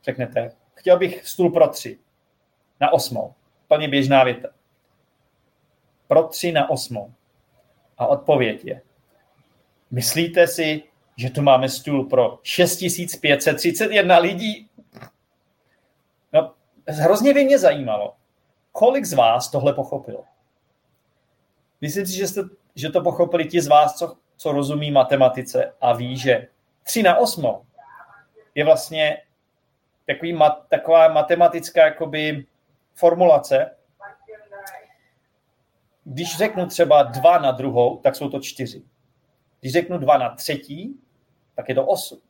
řeknete, 0.04 0.52
chtěl 0.74 1.00
bych 1.00 1.28
stůl 1.28 1.52
pro 1.52 1.68
tři 1.68 2.00
na 2.80 2.94
osmou. 2.94 3.34
Plně 3.68 3.88
běžná 3.88 4.24
věta. 4.24 4.50
Pro 6.08 6.24
tři 6.24 6.52
na 6.52 6.70
osmou. 6.70 7.14
A 7.98 8.08
odpověď 8.08 8.66
je, 8.66 8.82
myslíte 9.92 10.48
si, 10.48 10.84
že 11.18 11.30
tu 11.30 11.42
máme 11.42 11.70
stůl 11.70 12.06
pro 12.06 12.40
6531 12.44 14.18
lidí? 14.18 14.70
No, 16.34 16.54
hrozně 16.88 17.34
by 17.34 17.44
mě 17.44 17.60
zajímalo, 17.60 18.16
kolik 18.72 19.06
z 19.06 19.14
vás 19.14 19.52
tohle 19.52 19.74
pochopilo. 19.74 20.24
Myslím 21.82 22.06
si, 22.06 22.18
že, 22.18 22.28
jste, 22.28 22.42
že 22.76 22.90
to 22.90 23.02
pochopili 23.02 23.46
ti 23.46 23.62
z 23.62 23.68
vás, 23.68 23.96
co, 23.96 24.16
co 24.38 24.52
rozumí 24.52 24.92
matematice 24.92 25.74
a 25.82 25.94
ví, 25.94 26.18
že 26.18 26.48
3 26.84 27.04
na 27.04 27.18
8 27.18 27.62
je 28.56 28.66
vlastně 28.66 29.22
takový 30.06 30.34
mat, 30.34 30.66
taková 30.70 31.08
matematická 31.08 31.86
jakoby 31.86 32.46
formulace. 32.94 33.76
Když 36.04 36.38
řeknu 36.38 36.66
třeba 36.66 37.04
2 37.04 37.38
na 37.38 37.52
druhou, 37.52 37.98
tak 37.98 38.16
jsou 38.16 38.30
to 38.30 38.40
4. 38.40 38.84
Když 39.60 39.74
řeknu 39.74 39.98
2 39.98 40.18
na 40.18 40.30
třetí, 40.30 41.00
tak 41.58 41.70
je 41.70 41.76
to 41.76 41.86
8. 41.86 42.22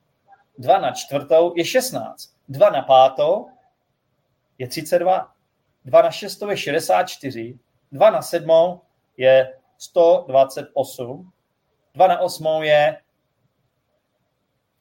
2 0.58 0.80
na 0.80 0.92
čtvrtou 0.92 1.54
je 1.56 1.66
16. 1.66 2.34
2 2.48 2.70
na 2.70 2.82
pátou 2.82 3.52
je 4.58 4.68
32. 4.68 5.32
2 5.86 6.02
na 6.02 6.12
šestou 6.12 6.50
je 6.50 6.58
64. 6.58 7.60
2 7.92 8.12
na 8.12 8.22
sedmou 8.22 8.82
je 9.18 9.54
128. 9.78 11.32
2 11.94 12.08
na 12.08 12.20
8 12.20 12.64
je 12.64 12.98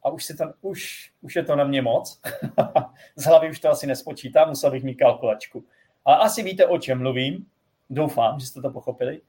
a 0.02 0.10
už, 0.10 0.24
si 0.24 0.36
to, 0.36 0.44
už, 0.60 1.10
už 1.22 1.36
je 1.36 1.44
to 1.44 1.56
na 1.56 1.64
mě 1.64 1.82
moc. 1.82 2.20
Z 3.16 3.24
hlavy 3.24 3.50
už 3.50 3.60
to 3.60 3.70
asi 3.70 3.86
nespočítám, 3.86 4.48
musel 4.48 4.70
bych 4.70 4.84
mít 4.84 4.94
kalkulačku. 4.94 5.64
A 6.04 6.14
asi 6.14 6.42
víte, 6.42 6.66
o 6.66 6.78
čem 6.78 6.98
mluvím. 6.98 7.46
Doufám, 7.90 8.40
že 8.40 8.46
jste 8.46 8.60
to 8.60 8.70
pochopili. 8.70 9.20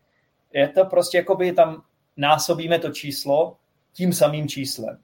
Je 0.54 0.68
to 0.68 0.86
prostě, 0.86 1.18
jako 1.18 1.36
by 1.36 1.52
tam 1.52 1.84
násobíme 2.18 2.80
to 2.80 2.92
číslo 2.92 3.58
tím 3.94 4.14
samým 4.14 4.48
číslem. 4.48 5.00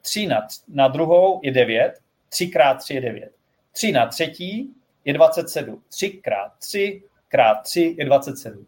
3 0.00 0.24
eh, 0.24 0.28
na, 0.28 0.46
na 0.68 0.88
druhou 0.88 1.40
je 1.42 1.52
9, 1.52 1.98
3 2.28 2.48
krát 2.48 2.74
3 2.74 2.94
je 2.94 3.00
9. 3.00 3.32
3 3.72 3.92
na 3.92 4.06
třetí 4.06 4.74
je 5.04 5.12
27. 5.12 5.82
3 5.88 6.10
krát 6.10 6.52
3 6.58 7.02
krát 7.28 7.62
3 7.62 7.94
je 7.98 8.04
27. 8.04 8.66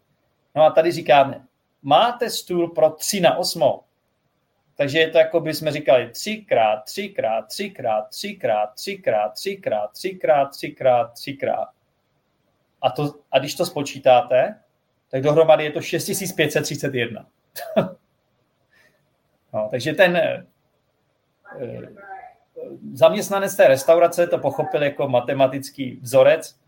No 0.55 0.63
a 0.63 0.69
tady 0.69 0.91
říkáme, 0.91 1.45
máte 1.81 2.29
stůl 2.29 2.67
pro 2.67 2.89
3 2.89 3.19
na 3.19 3.37
8. 3.37 3.63
Takže 4.75 4.99
je 4.99 5.09
to 5.09 5.17
jako 5.17 5.39
by 5.39 5.53
jsme 5.53 5.71
říkali 5.71 6.09
3 6.09 6.37
krát 6.37 6.83
3 6.83 7.09
krát 7.09 7.47
3 7.47 7.69
krát 7.69 8.09
3 8.09 8.35
krát 8.35 8.73
3 8.73 8.97
krát 8.97 9.33
3 9.33 9.57
krát 9.57 9.91
3 9.93 10.15
krát 10.15 10.51
3 10.51 10.71
krát 10.71 11.13
3 11.13 11.33
krát. 11.33 11.67
A, 12.81 12.89
to, 12.89 13.15
a 13.31 13.39
když 13.39 13.55
to 13.55 13.65
spočítáte, 13.65 14.59
tak 15.11 15.21
dohromady 15.21 15.63
je 15.63 15.71
to 15.71 15.81
6531. 15.81 17.25
no, 19.53 19.67
takže 19.71 19.93
ten 19.93 20.45
zaměstnanec 22.93 23.55
té 23.55 23.67
restaurace 23.67 24.27
to 24.27 24.37
pochopil 24.37 24.83
jako 24.83 25.07
matematický 25.07 25.99
vzorec, 26.01 26.59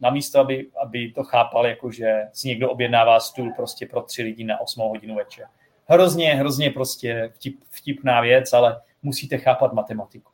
namísto, 0.00 0.40
aby, 0.40 0.66
aby 0.82 1.12
to 1.12 1.24
chápal, 1.24 1.66
jako 1.66 1.90
že 1.90 2.22
si 2.32 2.48
někdo 2.48 2.70
objednává 2.70 3.20
stůl 3.20 3.52
prostě 3.56 3.86
pro 3.86 4.02
tři 4.02 4.22
lidi 4.22 4.44
na 4.44 4.60
8 4.60 4.80
hodinu 4.80 5.14
večer. 5.14 5.46
Hrozně, 5.86 6.34
hrozně 6.34 6.70
prostě 6.70 7.32
vtip, 7.34 7.60
vtipná 7.70 8.20
věc, 8.20 8.52
ale 8.52 8.80
musíte 9.02 9.38
chápat 9.38 9.72
matematiku. 9.72 10.30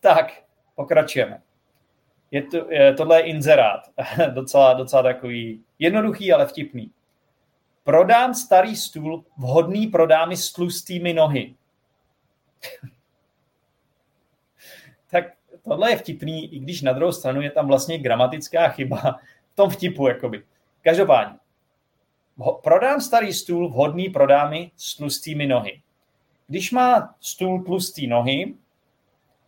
Tak, 0.00 0.42
pokračujeme. 0.74 1.42
Je 2.30 2.42
to, 2.42 2.70
je, 2.70 2.94
tohle 2.94 3.20
je 3.20 3.24
inzerát, 3.24 3.80
docela, 4.30 4.72
docela 4.72 5.02
takový 5.02 5.64
jednoduchý, 5.78 6.32
ale 6.32 6.46
vtipný. 6.46 6.90
Prodám 7.84 8.34
starý 8.34 8.76
stůl 8.76 9.24
vhodný 9.38 9.86
pro 9.86 10.06
dámy 10.06 10.36
s 10.36 10.52
tlustými 10.52 11.12
nohy. 11.12 11.54
tak 15.10 15.24
tohle 15.62 15.90
je 15.90 15.96
vtipný, 15.96 16.54
i 16.54 16.58
když 16.58 16.82
na 16.82 16.92
druhou 16.92 17.12
stranu 17.12 17.40
je 17.40 17.50
tam 17.50 17.66
vlastně 17.66 17.98
gramatická 17.98 18.68
chyba 18.68 19.20
v 19.52 19.54
tom 19.54 19.70
vtipu, 19.70 20.08
jakoby. 20.08 20.42
Každopádně, 20.82 21.38
prodám 22.62 23.00
starý 23.00 23.32
stůl 23.32 23.68
vhodný 23.68 24.08
pro 24.08 24.26
dámy 24.26 24.70
s 24.76 24.96
tlustými 24.96 25.46
nohy. 25.46 25.82
Když 26.46 26.72
má 26.72 27.14
stůl 27.20 27.62
tlustý 27.62 28.06
nohy, 28.06 28.54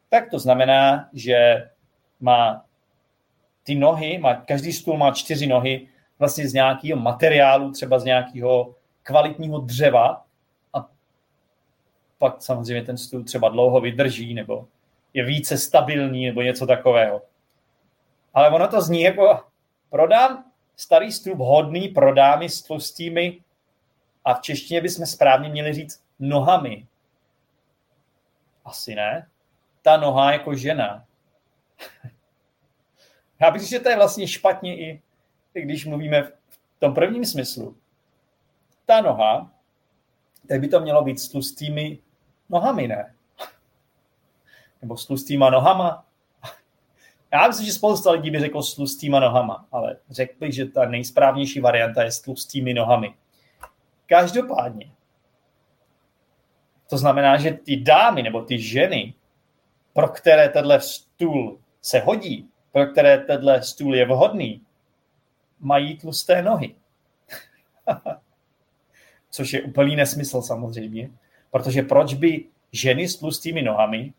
tak 0.08 0.30
to 0.30 0.38
znamená, 0.38 1.08
že 1.12 1.68
má 2.20 2.64
ty 3.62 3.74
nohy, 3.74 4.18
má, 4.18 4.34
každý 4.34 4.72
stůl 4.72 4.96
má 4.96 5.10
čtyři 5.10 5.46
nohy 5.46 5.88
vlastně 6.18 6.48
z 6.48 6.52
nějakého 6.52 7.00
materiálu, 7.00 7.70
třeba 7.70 7.98
z 7.98 8.04
nějakého 8.04 8.74
kvalitního 9.02 9.58
dřeva 9.58 10.24
pak 12.18 12.42
samozřejmě 12.42 12.82
ten 12.82 12.98
stůl 12.98 13.24
třeba 13.24 13.48
dlouho 13.48 13.80
vydrží 13.80 14.34
nebo 14.34 14.68
je 15.14 15.24
více 15.24 15.58
stabilní 15.58 16.26
nebo 16.26 16.42
něco 16.42 16.66
takového. 16.66 17.22
Ale 18.34 18.50
ono 18.50 18.68
to 18.68 18.82
zní 18.82 19.02
jako 19.02 19.44
prodám 19.90 20.44
starý 20.76 21.12
stůl 21.12 21.36
hodný 21.36 21.88
pro 21.88 22.14
dámy 22.14 22.48
s 22.48 22.62
tlustými 22.62 23.40
a 24.24 24.34
v 24.34 24.40
češtině 24.40 24.80
bychom 24.80 25.06
správně 25.06 25.48
měli 25.48 25.72
říct 25.72 26.04
nohami. 26.18 26.86
Asi 28.64 28.94
ne. 28.94 29.28
Ta 29.82 29.96
noha 29.96 30.32
jako 30.32 30.54
žena. 30.54 31.04
Já 33.40 33.50
bych 33.50 33.62
že 33.62 33.80
to 33.80 33.88
je 33.88 33.96
vlastně 33.96 34.28
špatně 34.28 34.78
i, 34.78 35.02
i 35.54 35.62
když 35.62 35.86
mluvíme 35.86 36.22
v 36.22 36.32
tom 36.78 36.94
prvním 36.94 37.24
smyslu. 37.24 37.76
Ta 38.86 39.00
noha, 39.00 39.53
tak 40.48 40.60
by 40.60 40.68
to 40.68 40.80
mělo 40.80 41.04
být 41.04 41.20
s 41.20 41.28
tlustými 41.28 41.98
nohami, 42.48 42.88
ne? 42.88 43.14
Nebo 44.82 44.96
s 44.96 45.06
tlustýma 45.06 45.50
nohama. 45.50 46.06
Já 47.32 47.48
myslím, 47.48 47.66
že 47.66 47.72
spousta 47.72 48.10
lidí 48.10 48.30
by 48.30 48.40
řekl 48.40 48.62
s 48.62 48.74
tlustýma 48.74 49.20
nohama, 49.20 49.66
ale 49.72 49.96
řekl 50.10 50.34
bych, 50.40 50.54
že 50.54 50.66
ta 50.66 50.88
nejsprávnější 50.88 51.60
varianta 51.60 52.02
je 52.02 52.10
s 52.10 52.20
tlustými 52.20 52.74
nohami. 52.74 53.14
Každopádně, 54.06 54.92
to 56.90 56.98
znamená, 56.98 57.36
že 57.36 57.52
ty 57.52 57.76
dámy 57.76 58.22
nebo 58.22 58.42
ty 58.42 58.58
ženy, 58.58 59.14
pro 59.92 60.08
které 60.08 60.48
tenhle 60.48 60.80
stůl 60.80 61.58
se 61.82 62.00
hodí, 62.00 62.48
pro 62.72 62.86
které 62.86 63.18
tenhle 63.18 63.62
stůl 63.62 63.94
je 63.94 64.06
vhodný, 64.06 64.62
mají 65.60 65.98
tlusté 65.98 66.42
nohy. 66.42 66.74
Což 69.34 69.52
je 69.52 69.62
úplný 69.62 69.96
nesmysl 69.96 70.42
samozřejmě, 70.42 71.10
protože 71.50 71.82
proč 71.82 72.14
by 72.14 72.44
ženy 72.72 73.08
s 73.08 73.16
tlustými 73.16 73.62
nohami 73.62 74.12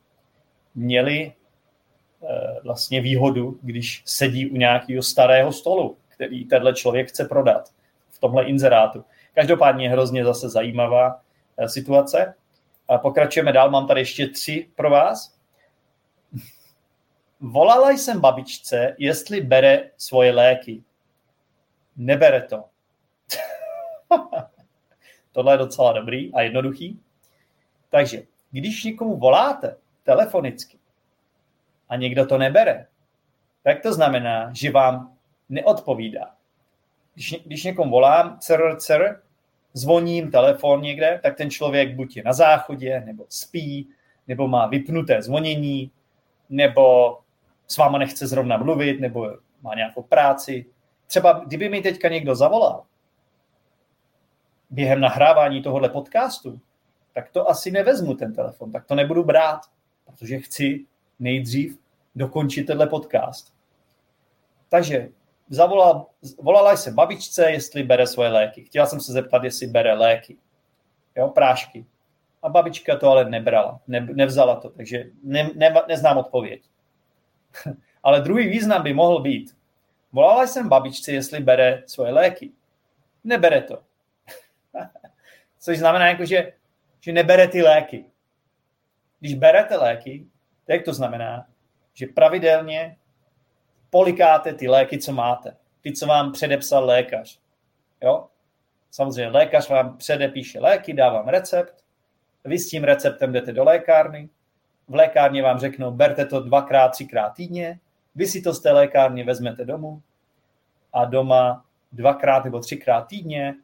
měly 0.76 1.20
e, 1.22 1.34
vlastně 2.64 3.02
výhodu, 3.02 3.60
když 3.62 4.04
sedí 4.06 4.50
u 4.50 4.56
nějakého 4.56 5.04
starého 5.04 5.52
stolu, 5.52 5.98
který 6.08 6.46
tenhle 6.46 6.74
člověk 6.74 7.10
chce 7.10 7.26
prodat 7.26 7.74
v 8.10 8.20
tomhle 8.20 8.44
inzerátu. 8.44 9.06
Každopádně 9.34 9.86
je 9.86 9.90
hrozně 9.90 10.26
zase 10.26 10.50
zajímavá 10.50 11.22
e, 11.58 11.70
situace. 11.70 12.34
A 12.88 12.98
pokračujeme 12.98 13.54
dál, 13.54 13.72
mám 13.72 13.88
tady 13.88 14.02
ještě 14.02 14.28
tři 14.28 14.68
pro 14.76 14.90
vás. 14.90 15.36
Volala 17.40 17.92
jsem 17.92 18.20
babičce, 18.20 18.96
jestli 18.98 19.42
bere 19.42 19.90
svoje 19.98 20.32
léky. 20.32 20.84
Nebere 21.98 22.42
to. 22.42 22.64
Tohle 25.36 25.54
je 25.54 25.58
docela 25.58 25.94
dobrý 25.94 26.34
a 26.34 26.42
jednoduchý. 26.42 27.00
Takže, 27.90 28.24
když 28.52 28.84
někomu 28.84 29.18
voláte 29.18 29.78
telefonicky 30.04 30.78
a 31.90 31.96
někdo 31.96 32.26
to 32.26 32.38
nebere, 32.38 32.88
tak 33.64 33.82
to 33.82 33.94
znamená, 33.94 34.52
že 34.54 34.72
vám 34.72 35.18
neodpovídá. 35.50 36.32
Když, 37.14 37.36
když 37.46 37.64
někomu 37.64 37.92
volám, 37.92 38.38
cer, 38.40 38.76
cer, 38.78 39.22
zvoním 39.74 40.32
telefon 40.32 40.82
někde, 40.82 41.20
tak 41.24 41.38
ten 41.38 41.50
člověk 41.50 41.96
buď 41.96 42.18
je 42.18 42.24
na 42.24 42.34
záchodě, 42.34 43.04
nebo 43.06 43.26
spí, 43.30 43.90
nebo 44.28 44.48
má 44.48 44.68
vypnuté 44.68 45.22
zvonění, 45.22 45.92
nebo 46.50 47.18
s 47.68 47.78
váma 47.78 47.98
nechce 47.98 48.28
zrovna 48.28 48.58
mluvit, 48.58 49.00
nebo 49.00 49.38
má 49.62 49.76
nějakou 49.76 50.04
práci. 50.04 50.66
Třeba 51.08 51.34
kdyby 51.48 51.70
mi 51.70 51.82
teďka 51.82 52.10
někdo 52.10 52.36
zavolal 52.36 52.84
během 54.76 55.00
nahrávání 55.00 55.62
tohohle 55.62 55.90
podcastu, 55.90 56.60
tak 57.14 57.30
to 57.30 57.50
asi 57.50 57.72
nevezmu 57.72 58.14
ten 58.14 58.34
telefon, 58.34 58.72
tak 58.72 58.86
to 58.86 58.96
nebudu 58.96 59.24
brát, 59.24 59.62
protože 60.06 60.40
chci 60.40 60.86
nejdřív 61.20 61.80
dokončit 62.16 62.64
tenhle 62.64 62.88
podcast. 62.88 63.54
Takže 64.70 65.10
zavolal, 65.50 66.06
volala 66.42 66.78
jsem 66.78 66.96
babičce, 66.96 67.52
jestli 67.52 67.84
bere 67.84 68.08
svoje 68.08 68.30
léky. 68.30 68.64
Chtěla 68.64 68.86
jsem 68.86 69.00
se 69.00 69.12
zeptat, 69.12 69.44
jestli 69.44 69.68
bere 69.68 69.94
léky. 69.94 70.38
Jo, 71.16 71.30
prášky. 71.30 71.86
A 72.44 72.50
babička 72.50 72.98
to 72.98 73.10
ale 73.10 73.30
nebrala, 73.30 73.80
ne, 73.88 74.08
nevzala 74.14 74.56
to, 74.56 74.70
takže 74.70 75.06
ne, 75.24 75.50
ne, 75.56 75.74
neznám 75.88 76.18
odpověď. 76.18 76.64
ale 78.04 78.22
druhý 78.22 78.48
význam 78.48 78.84
by 78.84 78.94
mohl 78.94 79.22
být, 79.22 79.56
volala 80.12 80.48
jsem 80.48 80.70
babičce, 80.70 81.12
jestli 81.12 81.40
bere 81.40 81.84
svoje 81.86 82.12
léky. 82.12 82.52
Nebere 83.24 83.62
to. 83.62 83.80
Což 85.60 85.78
znamená, 85.78 86.08
jako, 86.08 86.26
že, 86.26 86.54
že 87.00 87.12
nebere 87.14 87.48
ty 87.48 87.62
léky. 87.62 88.06
Když 89.20 89.36
berete 89.36 89.78
léky, 89.78 90.28
tak 90.68 90.84
to 90.84 90.94
znamená, 90.94 91.48
že 91.94 92.08
pravidelně 92.08 92.98
polikáte 93.90 94.54
ty 94.54 94.68
léky, 94.68 94.98
co 94.98 95.12
máte. 95.12 95.56
Ty, 95.82 95.94
co 95.94 96.08
vám 96.08 96.32
předepsal 96.32 96.86
lékař. 96.86 97.40
Jo? 98.02 98.28
Samozřejmě 98.92 99.28
lékař 99.32 99.70
vám 99.70 99.98
předepíše 99.98 100.60
léky, 100.60 100.94
dá 100.94 101.10
vám 101.10 101.28
recept, 101.28 101.84
vy 102.46 102.60
s 102.60 102.70
tím 102.70 102.84
receptem 102.84 103.32
jdete 103.32 103.54
do 103.54 103.64
lékárny, 103.64 104.30
v 104.88 104.96
lékárně 104.96 105.44
vám 105.44 105.60
řeknou, 105.60 105.92
berte 105.92 106.26
to 106.26 106.40
dvakrát, 106.40 106.90
třikrát 106.90 107.30
týdně, 107.30 107.80
vy 108.16 108.28
si 108.28 108.42
to 108.42 108.54
z 108.54 108.62
té 108.62 108.72
lékárny 108.72 109.24
vezmete 109.24 109.66
domů 109.66 110.02
a 110.94 111.06
doma 111.06 111.66
dvakrát 111.92 112.46
nebo 112.46 112.60
třikrát 112.60 113.02
týdně 113.02 113.56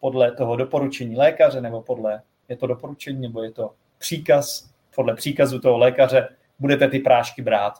podle 0.00 0.32
toho 0.32 0.56
doporučení 0.56 1.16
lékaře, 1.16 1.60
nebo 1.60 1.82
podle, 1.82 2.22
je 2.48 2.56
to 2.56 2.66
doporučení, 2.66 3.20
nebo 3.20 3.42
je 3.42 3.50
to 3.50 3.74
příkaz, 3.98 4.70
podle 4.94 5.14
příkazu 5.14 5.60
toho 5.60 5.78
lékaře 5.78 6.28
budete 6.58 6.88
ty 6.88 6.98
prášky 6.98 7.42
brát. 7.42 7.72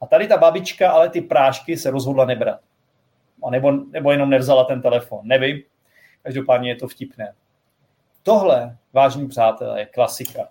A 0.00 0.06
tady 0.06 0.26
ta 0.28 0.36
babička 0.36 0.90
ale 0.90 1.10
ty 1.10 1.20
prášky 1.20 1.76
se 1.76 1.90
rozhodla 1.90 2.24
nebrat. 2.24 2.60
A 3.44 3.50
nebo, 3.50 3.72
nebo 3.72 4.10
jenom 4.10 4.30
nevzala 4.30 4.64
ten 4.64 4.82
telefon, 4.82 5.20
nevím. 5.22 5.62
Každopádně 6.22 6.70
je 6.70 6.76
to 6.76 6.88
vtipné. 6.88 7.34
Tohle, 8.22 8.76
vážní 8.92 9.28
přátelé, 9.28 9.80
je 9.80 9.86
klasika. 9.86 10.48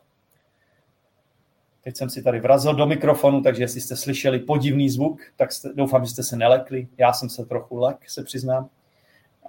Teď 1.84 1.98
jsem 1.98 2.10
si 2.10 2.24
tady 2.24 2.40
vrazil 2.40 2.76
do 2.76 2.86
mikrofonu, 2.86 3.42
takže 3.42 3.64
jestli 3.64 3.82
jste 3.82 3.96
slyšeli 3.96 4.40
podivný 4.40 4.90
zvuk, 4.90 5.22
tak 5.36 5.52
jste, 5.52 5.70
doufám, 5.74 6.06
že 6.06 6.12
jste 6.12 6.24
se 6.24 6.36
nelekli. 6.36 6.88
Já 6.98 7.14
jsem 7.14 7.30
se 7.30 7.46
trochu 7.46 7.78
lek, 7.78 8.10
se 8.10 8.24
přiznám, 8.24 8.70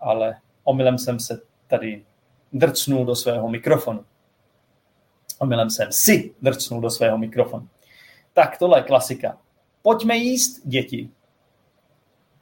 ale 0.00 0.36
omylem 0.64 0.98
jsem 0.98 1.20
se 1.20 1.40
tady 1.66 2.04
drcnul 2.52 3.04
do 3.04 3.16
svého 3.16 3.48
mikrofonu. 3.48 4.04
Omylem 5.38 5.70
jsem 5.70 5.92
si 5.92 6.34
drcnul 6.42 6.80
do 6.80 6.90
svého 6.90 7.18
mikrofonu. 7.18 7.68
Tak 8.32 8.58
tohle 8.58 8.78
je 8.78 8.82
klasika. 8.82 9.38
Pojďme 9.82 10.16
jíst 10.16 10.60
děti. 10.64 11.10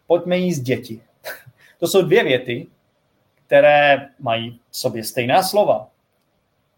Pojďme 0.06 0.36
jíst 0.36 0.60
děti. 0.60 1.02
To 1.78 1.88
jsou 1.88 2.02
dvě 2.02 2.24
věty, 2.24 2.66
které 3.46 4.08
mají 4.18 4.60
v 4.70 4.76
sobě 4.76 5.04
stejná 5.04 5.42
slova, 5.42 5.90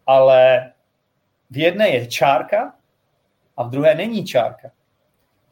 ale 0.05 0.71
v 1.49 1.57
jedné 1.57 1.89
je 1.89 2.07
čárka 2.07 2.75
a 3.57 3.63
v 3.63 3.69
druhé 3.69 3.95
není 3.95 4.25
čárka. 4.25 4.71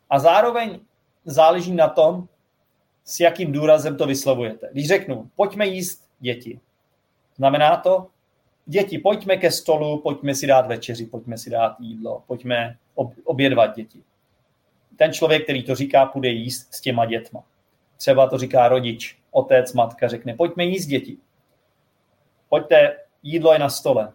A 0.09 0.19
zároveň 0.19 0.79
záleží 1.25 1.71
na 1.71 1.87
tom, 1.87 2.27
s 3.03 3.19
jakým 3.19 3.51
důrazem 3.51 3.97
to 3.97 4.07
vyslovujete. 4.07 4.69
Když 4.71 4.87
řeknu, 4.87 5.29
pojďme 5.35 5.67
jíst 5.67 6.09
děti, 6.19 6.59
znamená 7.35 7.77
to, 7.77 8.07
děti, 8.65 8.97
pojďme 8.97 9.37
ke 9.37 9.51
stolu, 9.51 10.01
pojďme 10.01 10.35
si 10.35 10.47
dát 10.47 10.67
večeři, 10.67 11.05
pojďme 11.05 11.37
si 11.37 11.49
dát 11.49 11.75
jídlo, 11.79 12.23
pojďme 12.27 12.77
obědvat 13.23 13.75
děti. 13.75 14.03
Ten 14.95 15.13
člověk, 15.13 15.43
který 15.43 15.63
to 15.63 15.75
říká, 15.75 16.05
půjde 16.05 16.29
jíst 16.29 16.73
s 16.73 16.81
těma 16.81 17.05
dětma. 17.05 17.43
Třeba 17.97 18.29
to 18.29 18.37
říká 18.37 18.67
rodič, 18.67 19.17
otec, 19.31 19.73
matka, 19.73 20.07
řekne, 20.07 20.33
pojďme 20.33 20.65
jíst 20.65 20.85
děti. 20.85 21.17
Pojďte, 22.49 22.97
jídlo 23.23 23.53
je 23.53 23.59
na 23.59 23.69
stole. 23.69 24.13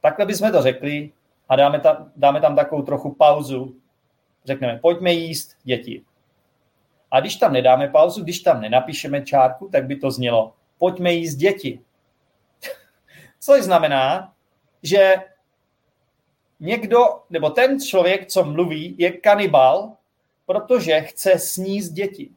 Takhle 0.00 0.26
bychom 0.26 0.52
to 0.52 0.62
řekli 0.62 1.12
a 1.48 1.56
dáme 1.56 1.80
tam, 1.80 2.12
dáme 2.16 2.40
tam 2.40 2.56
takovou 2.56 2.82
trochu 2.82 3.14
pauzu. 3.14 3.76
Řekneme, 4.44 4.78
pojďme 4.78 5.12
jíst 5.12 5.56
děti. 5.64 6.04
A 7.10 7.20
když 7.20 7.36
tam 7.36 7.52
nedáme 7.52 7.88
pauzu, 7.88 8.22
když 8.22 8.40
tam 8.40 8.60
nenapíšeme 8.60 9.22
čárku, 9.22 9.68
tak 9.72 9.86
by 9.86 9.96
to 9.96 10.10
znělo, 10.10 10.52
pojďme 10.78 11.12
jíst 11.12 11.34
děti. 11.34 11.80
Což 13.40 13.62
znamená, 13.62 14.32
že 14.82 15.16
někdo, 16.60 16.98
nebo 17.30 17.50
ten 17.50 17.80
člověk, 17.80 18.26
co 18.26 18.44
mluví, 18.44 18.94
je 18.98 19.12
kanibal, 19.12 19.92
protože 20.46 21.00
chce 21.00 21.38
sníst 21.38 21.92
děti. 21.92 22.30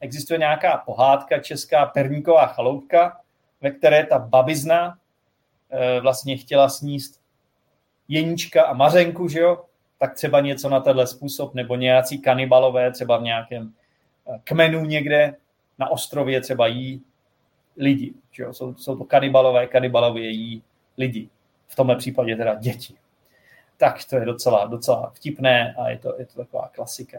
Existuje 0.00 0.38
nějaká 0.38 0.76
pohádka 0.76 1.38
česká 1.38 1.86
perníková 1.86 2.46
chaloupka, 2.46 3.20
ve 3.60 3.70
které 3.70 4.06
ta 4.06 4.18
babizna 4.18 4.98
e, 5.70 6.00
vlastně 6.00 6.36
chtěla 6.36 6.68
sníst 6.68 7.20
Jeníčka 8.08 8.62
a 8.62 8.72
Mařenku, 8.72 9.28
že 9.28 9.40
jo, 9.40 9.64
tak 9.98 10.14
třeba 10.14 10.40
něco 10.40 10.68
na 10.68 10.80
tenhle 10.80 11.06
způsob, 11.06 11.54
nebo 11.54 11.76
nějací 11.76 12.18
kanibalové 12.18 12.92
třeba 12.92 13.16
v 13.16 13.22
nějakém 13.22 13.72
eh, 14.28 14.40
kmenu 14.44 14.84
někde 14.84 15.34
na 15.78 15.88
ostrově 15.88 16.40
třeba 16.40 16.66
jí 16.66 17.02
lidi. 17.76 18.14
Že 18.32 18.42
jo? 18.42 18.52
Jsou, 18.52 18.74
jsou 18.74 18.96
to 18.96 19.04
kanibalové, 19.04 19.66
kanibalové 19.66 20.20
jí 20.20 20.62
lidi. 20.98 21.28
V 21.68 21.76
tomhle 21.76 21.96
případě 21.96 22.36
teda 22.36 22.54
děti. 22.54 22.94
Tak 23.76 24.04
to 24.10 24.16
je 24.16 24.24
docela, 24.24 24.66
docela 24.66 25.10
vtipné 25.14 25.74
a 25.74 25.88
je 25.88 25.98
to, 25.98 26.14
je 26.18 26.26
to 26.26 26.34
taková 26.34 26.68
klasika. 26.68 27.18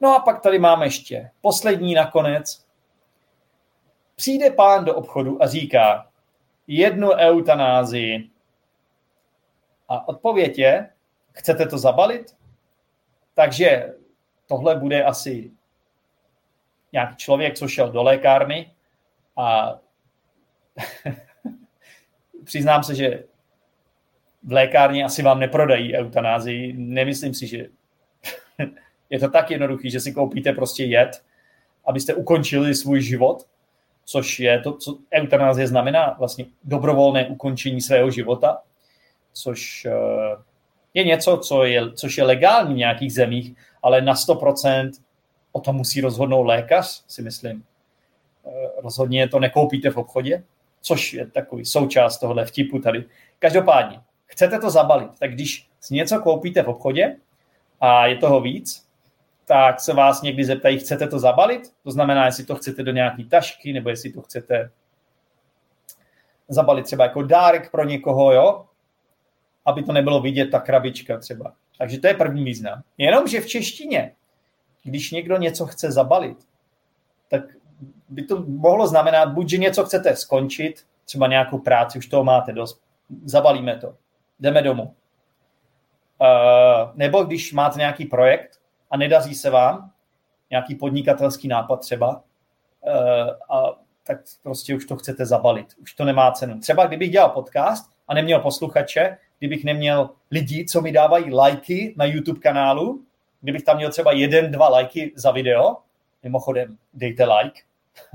No 0.00 0.16
a 0.16 0.20
pak 0.20 0.40
tady 0.40 0.58
máme 0.58 0.86
ještě 0.86 1.30
poslední 1.40 1.94
nakonec. 1.94 2.64
Přijde 4.14 4.50
pán 4.50 4.84
do 4.84 4.94
obchodu 4.94 5.42
a 5.42 5.46
říká 5.46 6.10
jednu 6.66 7.10
eutanázii. 7.10 8.30
A 9.88 10.08
odpověď 10.08 10.58
je, 10.58 10.90
chcete 11.32 11.66
to 11.66 11.78
zabalit? 11.78 12.36
Takže 13.34 13.94
tohle 14.46 14.76
bude 14.76 15.04
asi 15.04 15.50
nějaký 16.92 17.16
člověk, 17.16 17.58
co 17.58 17.68
šel 17.68 17.92
do 17.92 18.02
lékárny 18.02 18.73
a 19.36 19.78
přiznám 22.44 22.84
se, 22.84 22.94
že 22.94 23.24
v 24.42 24.52
lékárně 24.52 25.04
asi 25.04 25.22
vám 25.22 25.40
neprodají 25.40 25.96
eutanázii. 25.96 26.72
Nemyslím 26.76 27.34
si, 27.34 27.46
že 27.46 27.66
je 29.10 29.18
to 29.18 29.30
tak 29.30 29.50
jednoduchý, 29.50 29.90
že 29.90 30.00
si 30.00 30.12
koupíte 30.12 30.52
prostě 30.52 30.84
jed, 30.84 31.24
abyste 31.84 32.14
ukončili 32.14 32.74
svůj 32.74 33.02
život, 33.02 33.46
což 34.04 34.40
je 34.40 34.60
to, 34.60 34.76
co 34.76 34.98
eutanázie 35.14 35.68
znamená, 35.68 36.16
vlastně 36.18 36.46
dobrovolné 36.64 37.26
ukončení 37.26 37.80
svého 37.80 38.10
života, 38.10 38.62
což 39.32 39.84
eh, 39.84 40.36
je 40.94 41.04
něco, 41.04 41.36
co 41.36 41.64
je, 41.64 41.92
což 41.92 42.18
je 42.18 42.24
legální 42.24 42.74
v 42.74 42.76
nějakých 42.76 43.14
zemích, 43.14 43.56
ale 43.82 44.00
na 44.00 44.14
100% 44.14 44.90
o 45.52 45.60
tom 45.60 45.76
musí 45.76 46.00
rozhodnout 46.00 46.42
lékař, 46.42 47.04
si 47.08 47.22
myslím. 47.22 47.64
Eh, 48.46 48.80
rozhodně 48.82 49.28
to 49.28 49.40
nekoupíte 49.40 49.90
v 49.90 49.96
obchodě, 49.96 50.44
což 50.80 51.12
je 51.12 51.26
takový 51.26 51.64
součást 51.64 52.18
tohle 52.18 52.44
vtipu 52.44 52.78
tady. 52.78 53.04
Každopádně, 53.38 54.00
chcete 54.26 54.58
to 54.58 54.70
zabalit, 54.70 55.18
tak 55.18 55.32
když 55.32 55.68
si 55.80 55.94
něco 55.94 56.20
koupíte 56.20 56.62
v 56.62 56.68
obchodě 56.68 57.16
a 57.80 58.06
je 58.06 58.16
toho 58.16 58.40
víc, 58.40 58.86
tak 59.44 59.80
se 59.80 59.92
vás 59.92 60.22
někdy 60.22 60.44
zeptají, 60.44 60.78
chcete 60.78 61.08
to 61.08 61.18
zabalit? 61.18 61.72
To 61.82 61.90
znamená, 61.90 62.26
jestli 62.26 62.44
to 62.44 62.54
chcete 62.54 62.82
do 62.82 62.92
nějaké 62.92 63.24
tašky, 63.24 63.72
nebo 63.72 63.88
jestli 63.88 64.12
to 64.12 64.22
chcete 64.22 64.70
zabalit 66.48 66.84
třeba 66.84 67.04
jako 67.04 67.22
dárek 67.22 67.70
pro 67.70 67.84
někoho, 67.84 68.32
jo? 68.32 68.64
Aby 69.66 69.82
to 69.82 69.92
nebylo 69.92 70.20
vidět, 70.20 70.46
ta 70.46 70.60
krabička 70.60 71.18
třeba. 71.18 71.52
Takže 71.78 71.98
to 71.98 72.06
je 72.06 72.14
první 72.14 72.44
význam. 72.44 72.82
Jenomže 72.98 73.40
v 73.40 73.46
češtině, 73.46 74.12
když 74.82 75.10
někdo 75.10 75.36
něco 75.36 75.66
chce 75.66 75.92
zabalit, 75.92 76.38
by 78.08 78.22
to 78.22 78.44
mohlo 78.46 78.86
znamenat, 78.86 79.28
buď, 79.28 79.48
že 79.48 79.58
něco 79.58 79.84
chcete 79.84 80.16
skončit, 80.16 80.86
třeba 81.04 81.26
nějakou 81.26 81.58
práci, 81.58 81.98
už 81.98 82.06
toho 82.06 82.24
máte 82.24 82.52
dost, 82.52 82.82
zabalíme 83.24 83.76
to, 83.76 83.94
jdeme 84.40 84.62
domů. 84.62 84.94
Uh, 86.20 86.90
nebo 86.94 87.24
když 87.24 87.52
máte 87.52 87.78
nějaký 87.78 88.04
projekt 88.04 88.60
a 88.90 88.96
nedaří 88.96 89.34
se 89.34 89.50
vám, 89.50 89.90
nějaký 90.50 90.74
podnikatelský 90.74 91.48
nápad 91.48 91.76
třeba, 91.76 92.08
uh, 92.08 93.56
a 93.56 93.72
tak 94.06 94.18
prostě 94.42 94.74
už 94.74 94.86
to 94.86 94.96
chcete 94.96 95.26
zabalit, 95.26 95.66
už 95.82 95.94
to 95.94 96.04
nemá 96.04 96.32
cenu. 96.32 96.60
Třeba 96.60 96.86
kdybych 96.86 97.10
dělal 97.10 97.28
podcast 97.28 97.90
a 98.08 98.14
neměl 98.14 98.40
posluchače, 98.40 99.18
kdybych 99.38 99.64
neměl 99.64 100.10
lidi, 100.30 100.64
co 100.64 100.80
mi 100.80 100.92
dávají 100.92 101.32
lajky 101.32 101.94
na 101.96 102.04
YouTube 102.04 102.40
kanálu, 102.40 103.04
kdybych 103.40 103.64
tam 103.64 103.76
měl 103.76 103.90
třeba 103.90 104.12
jeden, 104.12 104.50
dva 104.50 104.68
lajky 104.68 105.12
za 105.16 105.30
video, 105.30 105.76
mimochodem 106.24 106.78
dejte 106.94 107.24
like, 107.24 107.60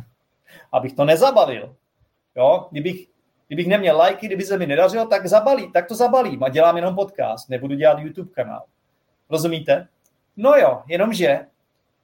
abych 0.71 0.93
to 0.93 1.05
nezabalil. 1.05 1.75
Jo? 2.35 2.67
Kdybych, 2.71 3.07
kdybych 3.47 3.67
neměl 3.67 3.97
lajky, 3.97 4.27
kdyby 4.27 4.43
se 4.43 4.57
mi 4.57 4.67
nedařilo, 4.67 5.05
tak 5.05 5.27
zabalí, 5.27 5.71
tak 5.71 5.87
to 5.87 5.95
zabalím 5.95 6.43
a 6.43 6.49
dělám 6.49 6.75
jenom 6.75 6.95
podcast, 6.95 7.49
nebudu 7.49 7.75
dělat 7.75 7.99
YouTube 7.99 8.31
kanál. 8.31 8.63
Rozumíte? 9.29 9.87
No 10.37 10.55
jo, 10.55 10.83
jenomže 10.87 11.45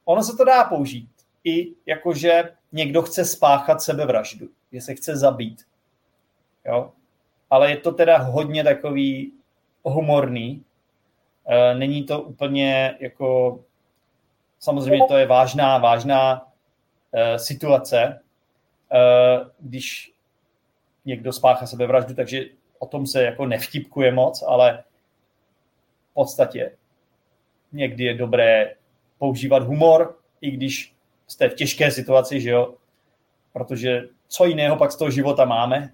ono 0.05 0.23
se 0.23 0.37
to 0.37 0.43
dá 0.43 0.63
použít. 0.63 1.09
I 1.43 1.71
jakože 1.85 2.51
někdo 2.71 3.01
chce 3.01 3.25
spáchat 3.25 3.81
sebevraždu, 3.81 4.49
že 4.71 4.81
se 4.81 4.95
chce 4.95 5.17
zabít. 5.17 5.65
Jo? 6.65 6.91
Ale 7.49 7.69
je 7.69 7.77
to 7.77 7.91
teda 7.91 8.17
hodně 8.17 8.63
takový 8.63 9.33
humorný. 9.83 10.63
E, 11.47 11.75
není 11.75 12.03
to 12.03 12.21
úplně 12.21 12.97
jako... 12.99 13.59
Samozřejmě 14.59 15.05
to 15.07 15.17
je 15.17 15.27
vážná, 15.27 15.77
vážná 15.77 16.47
e, 17.13 17.39
situace, 17.39 17.97
e, 18.03 18.19
když 19.59 20.11
někdo 21.05 21.33
spáchá 21.33 21.65
sebevraždu, 21.65 22.13
takže 22.13 22.45
o 22.79 22.85
tom 22.85 23.07
se 23.07 23.23
jako 23.23 23.45
nevtipkuje 23.45 24.11
moc, 24.11 24.43
ale 24.47 24.83
v 26.11 26.13
podstatě 26.13 26.71
někdy 27.71 28.03
je 28.03 28.13
dobré 28.13 28.75
používat 29.17 29.63
humor, 29.63 30.17
i 30.41 30.51
když 30.51 30.95
jste 31.27 31.49
v 31.49 31.55
těžké 31.55 31.91
situaci, 31.91 32.41
že 32.41 32.49
jo? 32.49 32.73
Protože 33.53 34.01
co 34.27 34.45
jiného 34.45 34.77
pak 34.77 34.91
z 34.91 34.95
toho 34.95 35.11
života 35.11 35.45
máme? 35.45 35.93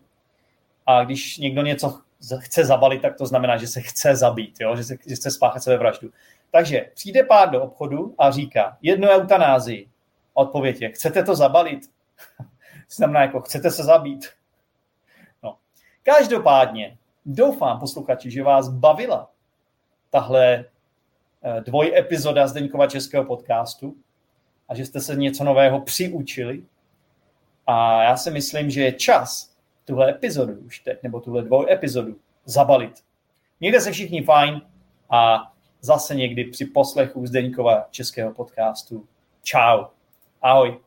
A 0.86 1.04
když 1.04 1.38
někdo 1.38 1.62
něco 1.62 2.02
chce 2.39 2.65
zabalit, 2.65 3.02
tak 3.02 3.17
to 3.17 3.26
znamená, 3.26 3.58
že 3.58 3.67
se 3.67 3.82
chce 3.82 4.15
zabít, 4.15 4.56
jo? 4.62 4.76
Že, 4.76 4.84
se, 4.84 4.97
že 5.08 5.15
chce 5.15 5.32
spáchat 5.32 5.63
sebevraždu. 5.63 6.10
Takže 6.52 6.90
přijde 6.94 7.24
pár 7.24 7.50
do 7.50 7.64
obchodu 7.64 8.16
a 8.18 8.32
říká, 8.32 8.78
jednu 8.82 9.10
eutanázii. 9.10 9.90
Odpověď 10.34 10.82
je, 10.82 10.92
chcete 10.92 11.24
to 11.24 11.36
zabalit? 11.36 11.80
znamená 12.90 13.22
jako, 13.22 13.42
chcete 13.42 13.72
se 13.72 13.84
zabít? 13.84 14.30
No. 15.44 15.58
Každopádně, 16.04 16.98
doufám, 17.26 17.80
posluchači, 17.80 18.32
že 18.32 18.44
vás 18.44 18.70
bavila 18.70 19.32
tahle 20.10 20.66
Eh, 21.44 21.62
dvoj 21.62 21.94
epizoda 21.98 22.48
Zdeňkova 22.48 22.88
českého 22.88 23.26
podcastu 23.26 23.96
a 24.70 24.76
že 24.76 24.86
jste 24.86 25.00
se 25.02 25.16
něco 25.16 25.44
nového 25.44 25.82
přiučili. 25.82 26.64
A 27.68 28.04
já 28.04 28.18
si 28.18 28.32
myslím, 28.32 28.70
že 28.70 28.82
je 28.82 28.92
čas 28.92 29.56
tuhle 29.86 30.12
epizodu 30.12 30.54
už 30.54 30.80
teď, 30.80 31.04
nebo 31.04 31.20
tuhle 31.20 31.42
dvoj 31.42 31.66
epizodu 31.70 32.16
zabalit. 32.46 33.04
Mějte 33.60 33.82
se 33.82 33.92
všichni 33.92 34.24
fajn 34.24 34.62
a 35.10 35.52
zase 35.82 36.15
někdy 36.15 36.44
při 36.44 36.65
poslechu 36.65 37.28
Zdeňkova 37.28 37.86
českého 37.91 38.34
podcastu. 38.34 39.06
Čau. 39.44 39.84
Ahoj. 40.41 40.78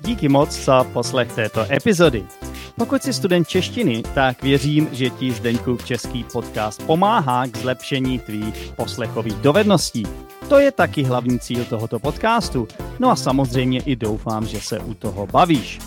Díky 0.00 0.28
moc 0.28 0.64
za 0.64 0.84
poslech 0.84 1.34
této 1.34 1.72
epizody. 1.72 2.24
Pokud 2.78 3.02
jsi 3.02 3.12
student 3.12 3.48
češtiny, 3.48 4.02
tak 4.14 4.42
věřím, 4.42 4.88
že 4.92 5.10
ti 5.10 5.32
Zdeňkův 5.32 5.84
český 5.84 6.24
podcast 6.32 6.86
pomáhá 6.86 7.46
k 7.46 7.56
zlepšení 7.56 8.18
tvých 8.18 8.72
poslechových 8.76 9.34
dovedností. 9.34 10.02
To 10.48 10.58
je 10.58 10.72
taky 10.72 11.02
hlavní 11.02 11.38
cíl 11.38 11.64
tohoto 11.64 11.98
podcastu. 11.98 12.68
No 12.98 13.10
a 13.10 13.16
samozřejmě 13.16 13.80
i 13.80 13.96
doufám, 13.96 14.46
že 14.46 14.60
se 14.60 14.78
u 14.78 14.94
toho 14.94 15.26
bavíš. 15.26 15.78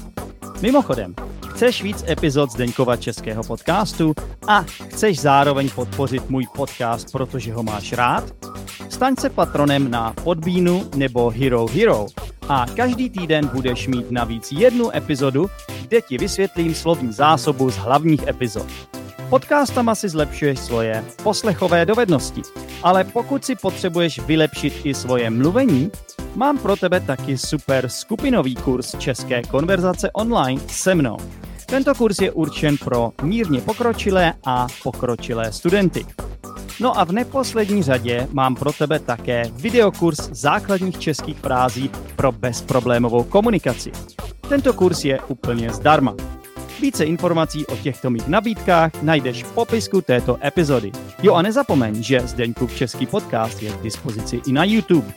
Mimochodem, 0.62 1.15
chceš 1.55 1.83
víc 1.83 2.03
epizod 2.07 2.51
Zdeňkova 2.51 2.95
českého 2.97 3.43
podcastu 3.43 4.13
a 4.47 4.61
chceš 4.61 5.19
zároveň 5.19 5.69
podpořit 5.69 6.29
můj 6.29 6.47
podcast, 6.55 7.11
protože 7.11 7.53
ho 7.53 7.63
máš 7.63 7.93
rád? 7.93 8.23
Staň 8.89 9.15
se 9.15 9.29
patronem 9.29 9.91
na 9.91 10.13
Podbínu 10.23 10.89
nebo 10.95 11.29
Hero 11.29 11.67
Hero 11.67 12.07
a 12.49 12.65
každý 12.75 13.09
týden 13.09 13.47
budeš 13.47 13.87
mít 13.87 14.11
navíc 14.11 14.51
jednu 14.51 14.95
epizodu, 14.95 15.45
kde 15.87 16.01
ti 16.01 16.17
vysvětlím 16.17 16.75
slovní 16.75 17.13
zásobu 17.13 17.69
z 17.69 17.77
hlavních 17.77 18.27
epizod. 18.27 18.67
Podcastama 19.29 19.95
si 19.95 20.09
zlepšuješ 20.09 20.59
svoje 20.59 21.03
poslechové 21.23 21.85
dovednosti, 21.85 22.41
ale 22.83 23.03
pokud 23.03 23.45
si 23.45 23.55
potřebuješ 23.55 24.19
vylepšit 24.19 24.73
i 24.83 24.93
svoje 24.93 25.29
mluvení, 25.29 25.91
mám 26.35 26.57
pro 26.57 26.75
tebe 26.75 26.99
taky 26.99 27.37
super 27.37 27.89
skupinový 27.89 28.55
kurz 28.55 28.95
České 28.97 29.41
konverzace 29.41 30.11
online 30.11 30.61
se 30.67 30.95
mnou. 30.95 31.17
Tento 31.65 31.95
kurz 31.95 32.19
je 32.19 32.32
určen 32.32 32.78
pro 32.78 33.12
mírně 33.21 33.62
pokročilé 33.62 34.34
a 34.45 34.67
pokročilé 34.84 35.51
studenty. 35.51 36.06
No 36.80 36.99
a 36.99 37.04
v 37.04 37.12
neposlední 37.12 37.84
řadě 37.84 38.28
mám 38.32 38.56
pro 38.56 38.73
tebe 38.73 38.99
také 38.99 39.43
videokurs 39.54 40.30
základních 40.32 40.99
českých 40.99 41.39
frází 41.39 41.89
pro 42.15 42.32
bezproblémovou 42.32 43.23
komunikaci. 43.23 43.91
Tento 44.49 44.73
kurz 44.73 45.06
je 45.06 45.21
úplně 45.21 45.69
zdarma. 45.69 46.15
Více 46.82 47.06
informací 47.06 47.65
o 47.65 47.78
těchto 47.78 48.10
mých 48.10 48.28
nabídkách 48.28 49.01
najdeš 49.01 49.43
v 49.43 49.51
popisku 49.51 50.01
této 50.01 50.38
epizody. 50.45 50.91
Jo 51.23 51.34
a 51.34 51.41
nezapomeň, 51.41 52.04
že 52.04 52.28
Zdeňkův 52.28 52.75
český 52.75 53.06
podcast 53.06 53.63
je 53.63 53.71
k 53.71 53.82
dispozici 53.82 54.41
i 54.47 54.51
na 54.51 54.63
YouTube. 54.63 55.13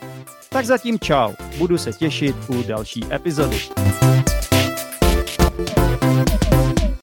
Tak 0.49 0.67
zatím 0.67 0.99
čau, 0.99 1.33
budu 1.59 1.79
se 1.79 1.93
těšit 1.93 2.37
u 2.49 2.63
další 2.63 3.05
epizody. 3.13 3.59